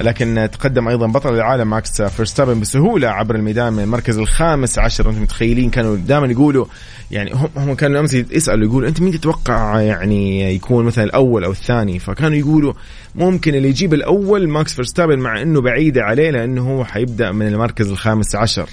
لكن 0.00 0.48
تقدم 0.52 0.88
أيضا 0.88 1.06
بطل 1.06 1.34
العالم 1.34 1.70
ماكس 1.70 2.02
فيرستابن 2.02 2.60
بسهولة 2.60 3.08
عبر 3.08 3.34
الميدان 3.34 3.72
من 3.72 3.82
المركز 3.82 4.18
الخامس 4.18 4.78
عشر. 4.78 5.10
أنتم 5.10 5.22
متخيلين 5.22 5.70
كانوا 5.70 5.96
دائما 5.96 6.26
يقولوا 6.26 6.66
يعني 7.10 7.32
هم 7.34 7.48
هم 7.56 7.74
كانوا 7.74 8.00
أمس 8.00 8.14
يسألوا 8.14 8.64
يقولوا 8.64 8.88
أنت 8.88 9.00
مين 9.00 9.12
تتوقع 9.12 9.80
يعني 9.80 10.54
يكون 10.54 10.84
مثلا 10.84 11.04
الأول 11.04 11.44
أو 11.44 11.50
الثاني؟ 11.50 11.98
فكانوا 11.98 12.36
يقولوا 12.36 12.72
ممكن 13.14 13.54
اللي 13.54 13.68
يجيب 13.68 13.94
الأول 13.94 14.48
ماكس 14.48 14.74
فيرستابن 14.74 15.18
مع 15.18 15.42
إنه 15.42 15.60
بعيده 15.60 16.02
عليه 16.02 16.30
لأنه 16.30 16.70
هو 16.70 16.84
حيبدأ 16.84 17.32
من 17.32 17.46
المركز 17.46 17.90
الخامس 17.90 18.36
عشر. 18.36 18.68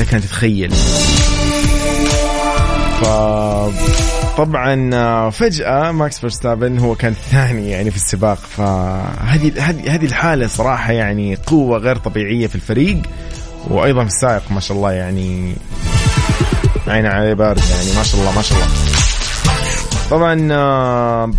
لكن 0.00 0.20
تتخيل. 0.20 0.70
ف 3.00 4.23
طبعا 4.36 5.30
فجأة 5.30 5.92
ماكس 5.92 6.18
فيرستابن 6.18 6.78
هو 6.78 6.94
كان 6.94 7.12
الثاني 7.12 7.70
يعني 7.70 7.90
في 7.90 7.96
السباق. 7.96 8.38
فهذه 8.38 9.52
هذه 9.58 9.94
هذه 9.94 10.04
الحالة 10.04 10.46
صراحة 10.46 10.92
يعني 10.92 11.36
قوة 11.46 11.78
غير 11.78 11.96
طبيعية 11.96 12.46
في 12.46 12.54
الفريق 12.54 13.02
وأيضا 13.70 14.00
في 14.04 14.08
السائق 14.10 14.42
ما 14.50 14.60
شاء 14.60 14.76
الله 14.76 14.92
يعني 14.92 15.54
عين 16.88 17.06
عليه 17.06 17.34
بارد 17.34 17.58
يعني 17.70 17.96
ما 17.96 18.02
شاء 18.02 18.20
الله 18.20 18.36
ما 18.36 18.42
شاء 18.42 18.58
الله. 18.58 18.68
طبعا 20.10 20.48
آه، 20.52 21.30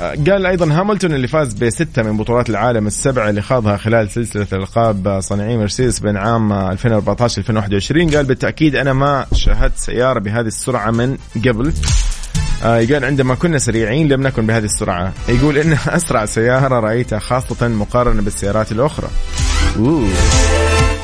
قال 0.00 0.46
أيضا 0.46 0.80
هاملتون 0.80 1.14
اللي 1.14 1.28
فاز 1.28 1.52
بستة 1.52 2.02
من 2.02 2.16
بطولات 2.16 2.50
العالم 2.50 2.86
السبعة 2.86 3.30
اللي 3.30 3.42
خاضها 3.42 3.76
خلال 3.76 4.10
سلسلة 4.10 4.46
القاب 4.52 5.20
صانعي 5.20 5.56
مرسيدس 5.56 5.98
بين 5.98 6.16
عام 6.16 6.52
2014 6.52 7.38
2021 7.38 8.10
قال 8.10 8.24
بالتأكيد 8.24 8.76
أنا 8.76 8.92
ما 8.92 9.26
شاهدت 9.34 9.76
سيارة 9.76 10.18
بهذه 10.18 10.46
السرعة 10.46 10.90
من 10.90 11.16
قبل. 11.46 11.72
آه 12.64 12.78
قال 12.78 13.04
عندما 13.04 13.34
كنا 13.34 13.58
سريعين 13.58 14.08
لم 14.08 14.22
نكن 14.22 14.46
بهذه 14.46 14.64
السرعة. 14.64 15.12
يقول 15.28 15.58
إنها 15.58 15.96
أسرع 15.96 16.24
سيارة 16.24 16.80
رأيتها 16.80 17.18
خاصة 17.18 17.68
مقارنة 17.68 18.22
بالسيارات 18.22 18.72
الأخرى. 18.72 19.08
أوه. 19.76 20.08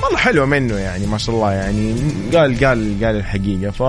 والله 0.02 0.16
حلوة 0.16 0.46
منه 0.46 0.74
يعني 0.74 1.06
ما 1.06 1.18
شاء 1.18 1.34
الله 1.34 1.52
يعني. 1.52 1.94
قال 2.34 2.64
قال 2.64 3.04
قال 3.04 3.16
الحقيقة. 3.16 3.70
ف 3.70 3.82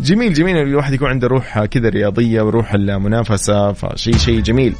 جميل 0.00 0.32
جميل 0.32 0.56
الواحد 0.56 0.94
يكون 0.94 1.08
عنده 1.08 1.28
روح 1.28 1.64
كذا 1.64 1.88
رياضية 1.88 2.42
وروح 2.42 2.74
المنافسة 2.74 3.72
فشيء 3.72 4.16
شيء 4.16 4.40
جميل. 4.40 4.74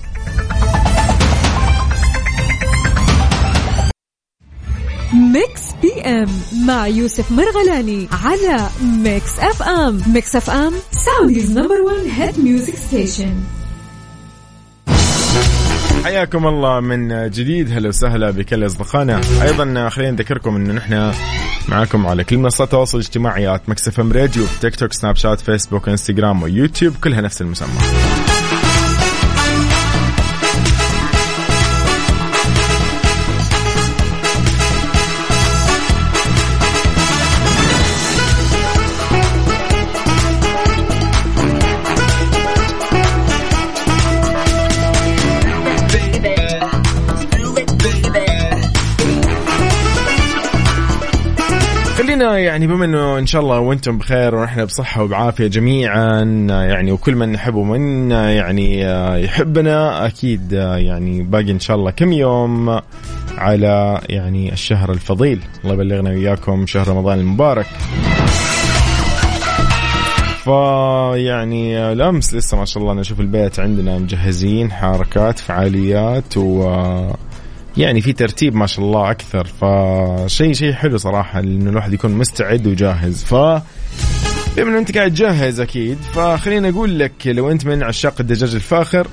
Mix 5.14 5.62
PM 5.82 6.28
مع 6.66 6.86
يوسف 6.86 7.32
مرغلاني 7.32 8.08
على 8.12 8.68
Mix 8.82 9.38
FM 9.38 10.00
Mix 10.06 10.36
FM 10.36 10.72
Saudi's 10.90 11.50
number 11.50 11.80
1 11.80 11.96
hit 12.06 12.40
music 12.40 12.76
station 12.76 13.34
حياكم 16.04 16.46
الله 16.46 16.80
من 16.80 17.30
جديد 17.30 17.72
هلا 17.72 17.88
وسهلا 17.88 18.30
بكل 18.30 18.66
أصدقائنا. 18.66 19.20
أيضا 19.42 19.88
خلينا 19.88 20.10
نذكركم 20.10 20.56
انه 20.56 20.72
نحن 20.72 21.12
معاكم 21.68 22.06
على 22.06 22.24
كل 22.24 22.38
منصات 22.38 22.66
التواصل 22.66 22.98
الاجتماعي 22.98 23.60
Mix 23.68 24.00
FM 24.00 24.12
Radio 24.12 24.44
تيك 24.60 24.76
توك 24.76 24.92
سناب 24.92 25.16
شات 25.16 25.40
فيسبوك 25.40 25.88
انستغرام 25.88 26.42
ويوتيوب 26.42 26.94
كلها 27.04 27.20
نفس 27.20 27.42
المسمى. 27.42 27.78
يعني 52.62 52.74
بما 52.74 52.84
إنه 52.84 53.18
إن 53.18 53.26
شاء 53.26 53.42
الله 53.42 53.58
وأنتم 53.58 53.98
بخير 53.98 54.34
ونحن 54.34 54.64
بصحة 54.64 55.02
وبعافية 55.02 55.46
جميعا 55.46 56.22
يعني 56.48 56.92
وكل 56.92 57.16
من 57.16 57.32
نحبه 57.32 57.62
من 57.62 58.10
يعني 58.10 58.80
يحبنا 59.24 60.06
أكيد 60.06 60.52
يعني 60.52 61.22
باقي 61.22 61.50
إن 61.50 61.60
شاء 61.60 61.76
الله 61.76 61.90
كم 61.90 62.12
يوم 62.12 62.80
على 63.38 64.00
يعني 64.08 64.52
الشهر 64.52 64.92
الفضيل. 64.92 65.40
الله 65.64 65.74
يبلغنا 65.74 66.10
وياكم 66.10 66.66
شهر 66.66 66.88
رمضان 66.88 67.18
المبارك. 67.18 67.66
فيعني 70.44 71.92
الأمس 71.92 72.34
لسه 72.34 72.56
ما 72.56 72.64
شاء 72.64 72.82
الله 72.82 72.94
نشوف 72.94 73.20
البيت 73.20 73.60
عندنا 73.60 73.98
مجهزين 73.98 74.72
حركات 74.72 75.38
فعاليات 75.38 76.36
و 76.36 76.76
يعني 77.76 78.00
في 78.00 78.12
ترتيب 78.12 78.54
ما 78.54 78.66
شاء 78.66 78.84
الله 78.84 79.10
أكثر 79.10 79.44
فشيء 79.46 80.52
شيء 80.52 80.72
حلو 80.72 80.96
صراحة 80.96 81.40
انه 81.40 81.70
الواحد 81.70 81.92
يكون 81.92 82.10
مستعد 82.10 82.66
وجاهز. 82.66 83.24
ف 83.24 83.34
بما 84.56 84.68
انه 84.70 84.78
أنت 84.78 84.96
قاعد 84.98 85.10
تجهز 85.10 85.60
أكيد 85.60 85.98
فخليني 86.14 86.68
أقول 86.68 86.98
لك 86.98 87.12
لو 87.26 87.50
أنت 87.50 87.66
من 87.66 87.82
عشاق 87.82 88.14
الدجاج 88.20 88.54
الفاخر 88.54 89.06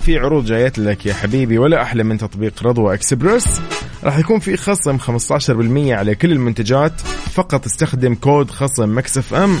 في 0.00 0.18
عروض 0.18 0.44
جايت 0.44 0.78
لك 0.78 1.06
يا 1.06 1.14
حبيبي 1.14 1.58
ولا 1.58 1.82
أحلى 1.82 2.04
من 2.04 2.18
تطبيق 2.18 2.62
رضوى 2.62 2.94
اكسبرس 2.94 3.60
راح 4.04 4.18
يكون 4.18 4.38
في 4.38 4.56
خصم 4.56 4.98
15% 4.98 5.92
على 5.92 6.14
كل 6.14 6.32
المنتجات 6.32 7.00
فقط 7.32 7.66
استخدم 7.66 8.14
كود 8.14 8.50
خصم 8.50 8.98
Mix 8.98 9.34
FM. 9.34 9.58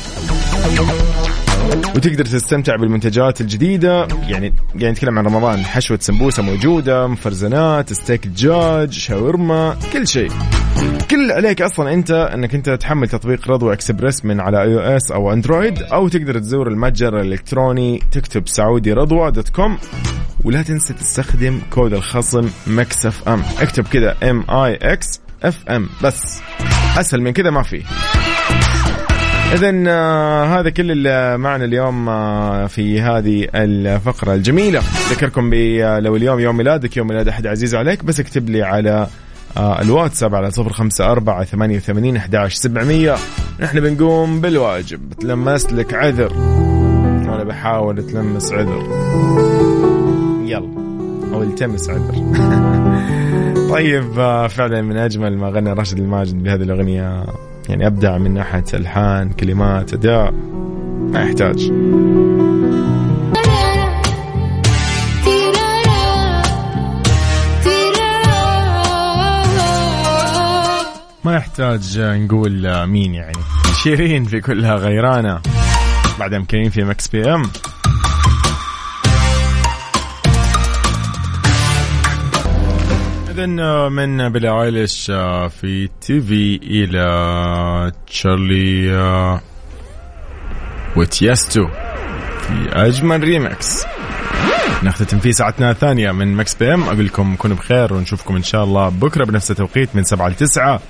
وتقدر 1.94 2.24
تستمتع 2.24 2.76
بالمنتجات 2.76 3.40
الجديدة. 3.40 4.08
يعني 4.28 4.54
يعني 4.74 4.92
نتكلم 4.92 5.18
عن 5.18 5.26
رمضان. 5.26 5.64
حشوة 5.64 5.98
سمبوسة 6.00 6.42
موجودة 6.42 7.06
مفرزنات 7.06 7.92
ستيك 7.92 8.26
دجاج 8.26 8.92
شاورما 8.92 9.76
كل 9.92 10.08
شيء. 10.08 10.30
كل 11.10 11.32
عليك 11.32 11.62
أصلا 11.62 11.92
أنت 11.92 12.10
أنك 12.10 12.54
أنت 12.54 12.70
تحمل 12.70 13.08
تطبيق 13.08 13.50
رضوى 13.50 13.72
اكسبرس 13.72 14.24
من 14.24 14.40
على 14.40 14.62
iOS 14.62 15.12
أو 15.12 15.32
أندرويد 15.32 15.82
أو 15.82 16.08
تقدر 16.08 16.38
تزور 16.38 16.68
المتجر 16.68 17.20
الإلكتروني 17.20 18.02
تكتب 18.12 18.48
سعودي 18.48 18.92
رضوى 18.92 19.30
dot 19.30 19.48
com. 19.48 19.78
ولا 20.44 20.62
تنسى 20.62 20.94
تستخدم 20.94 21.60
كود 21.70 21.92
الخصم 21.92 22.50
Mix 22.66 23.28
FM. 23.28 23.42
اكتب 23.60 23.84
كذا 23.84 24.16
M 24.22 24.44
I 24.50 24.74
X 24.74 25.20
F 25.42 25.68
M 25.68 25.88
بس. 26.02 26.40
أسهل 26.96 27.22
من 27.22 27.32
كذا 27.32 27.50
ما 27.50 27.62
في. 27.62 27.82
اذا 29.52 29.84
آه 29.88 30.44
هذا 30.44 30.70
كل 30.70 30.90
اللي 30.90 31.38
معنا 31.38 31.64
اليوم 31.64 32.08
آه 32.08 32.66
في 32.66 33.00
هذه 33.00 33.48
الفقرة 33.54 34.34
الجميلة. 34.34 34.82
ذكركم 35.10 35.50
آه، 35.54 36.00
لو 36.00 36.16
اليوم 36.16 36.40
يوم 36.40 36.56
ميلادك 36.56 36.96
يوم 36.96 37.06
ميلاد 37.06 37.28
أحد 37.28 37.46
عزيز 37.46 37.74
عليك 37.74 38.04
بس 38.04 38.20
اكتب 38.20 38.50
لي 38.50 38.62
على 38.62 39.08
الواتساب 39.56 40.34
على 40.34 40.50
صفر 40.50 40.72
خمسة 40.72 41.12
أربعة 41.12 41.44
ثمانية 41.44 41.76
وثمانين 41.76 42.16
أحد 42.16 42.46
سبعمية. 42.48 43.14
نحن 43.60 43.80
بنقوم 43.80 44.40
بالواجب. 44.40 45.12
تلمست 45.20 45.72
لك 45.72 45.94
عذر. 45.94 46.32
وأنا 46.32 47.44
بحاول 47.44 48.06
تلمس 48.06 48.52
عذر. 48.52 48.82
يلا. 50.44 50.74
أو 51.34 51.42
التمس 51.42 51.90
عذر. 51.90 52.14
طيب 53.74 54.12
فعلا 54.48 54.82
من 54.82 54.96
أجمل 54.96 55.36
ما 55.36 55.48
غنى 55.48 55.72
راشد 55.72 55.98
الماجد 55.98 56.42
بهذه 56.42 56.62
الأغنية. 56.62 57.24
يعني 57.68 57.86
أبدع 57.86 58.18
من 58.18 58.34
ناحية 58.34 58.64
ألحان 58.74 59.30
كلمات 59.30 59.94
أداء 59.94 60.30
ما 61.12 61.22
يحتاج. 61.22 61.70
ما 71.24 71.36
يحتاج 71.36 72.00
نقول 72.00 72.86
مين 72.86 73.14
يعني. 73.14 73.38
شيرين 73.82 74.24
في 74.24 74.40
كلها 74.40 74.74
غيرانة. 74.74 75.40
بعد 76.18 76.34
مكانين 76.34 76.70
في 76.70 76.84
Mix 76.84 77.08
PM. 77.08 77.42
إذا 83.34 83.46
من 83.88 84.28
بيلي 84.28 84.62
ايليش 84.62 85.10
آه، 85.10 85.48
في 85.48 85.88
تي 86.00 86.20
في 86.20 86.60
إلى 86.62 87.92
تشارلي 88.06 88.96
آه، 88.96 89.40
وتيستو 90.96 91.66
في 92.40 92.68
أجمل 92.72 93.24
ريمكس 93.24 93.86
نختتم 94.82 95.18
فيه 95.18 95.32
ساعتنا 95.32 95.70
الثانية 95.70 96.12
من 96.12 96.36
Mix 96.36 96.54
PM. 96.54 96.82
أقول 96.82 97.06
لكم 97.06 97.36
كونوا 97.36 97.56
بخير 97.56 97.94
ونشوفكم 97.94 98.36
إن 98.36 98.42
شاء 98.42 98.64
الله 98.64 98.88
بكرة 98.88 99.24
بنفس 99.24 99.50
التوقيت 99.50 99.88
من 99.96 100.04
سبعة 100.04 100.28
لتسعة. 100.28 100.80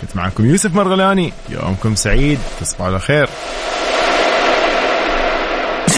كنت 0.00 0.16
معكم 0.16 0.46
يوسف 0.46 0.74
مرغلاني. 0.74 1.32
يومكم 1.48 1.94
سعيد. 1.94 2.38
تصبحوا 2.60 2.86
على 2.86 2.98
خير. 2.98 3.28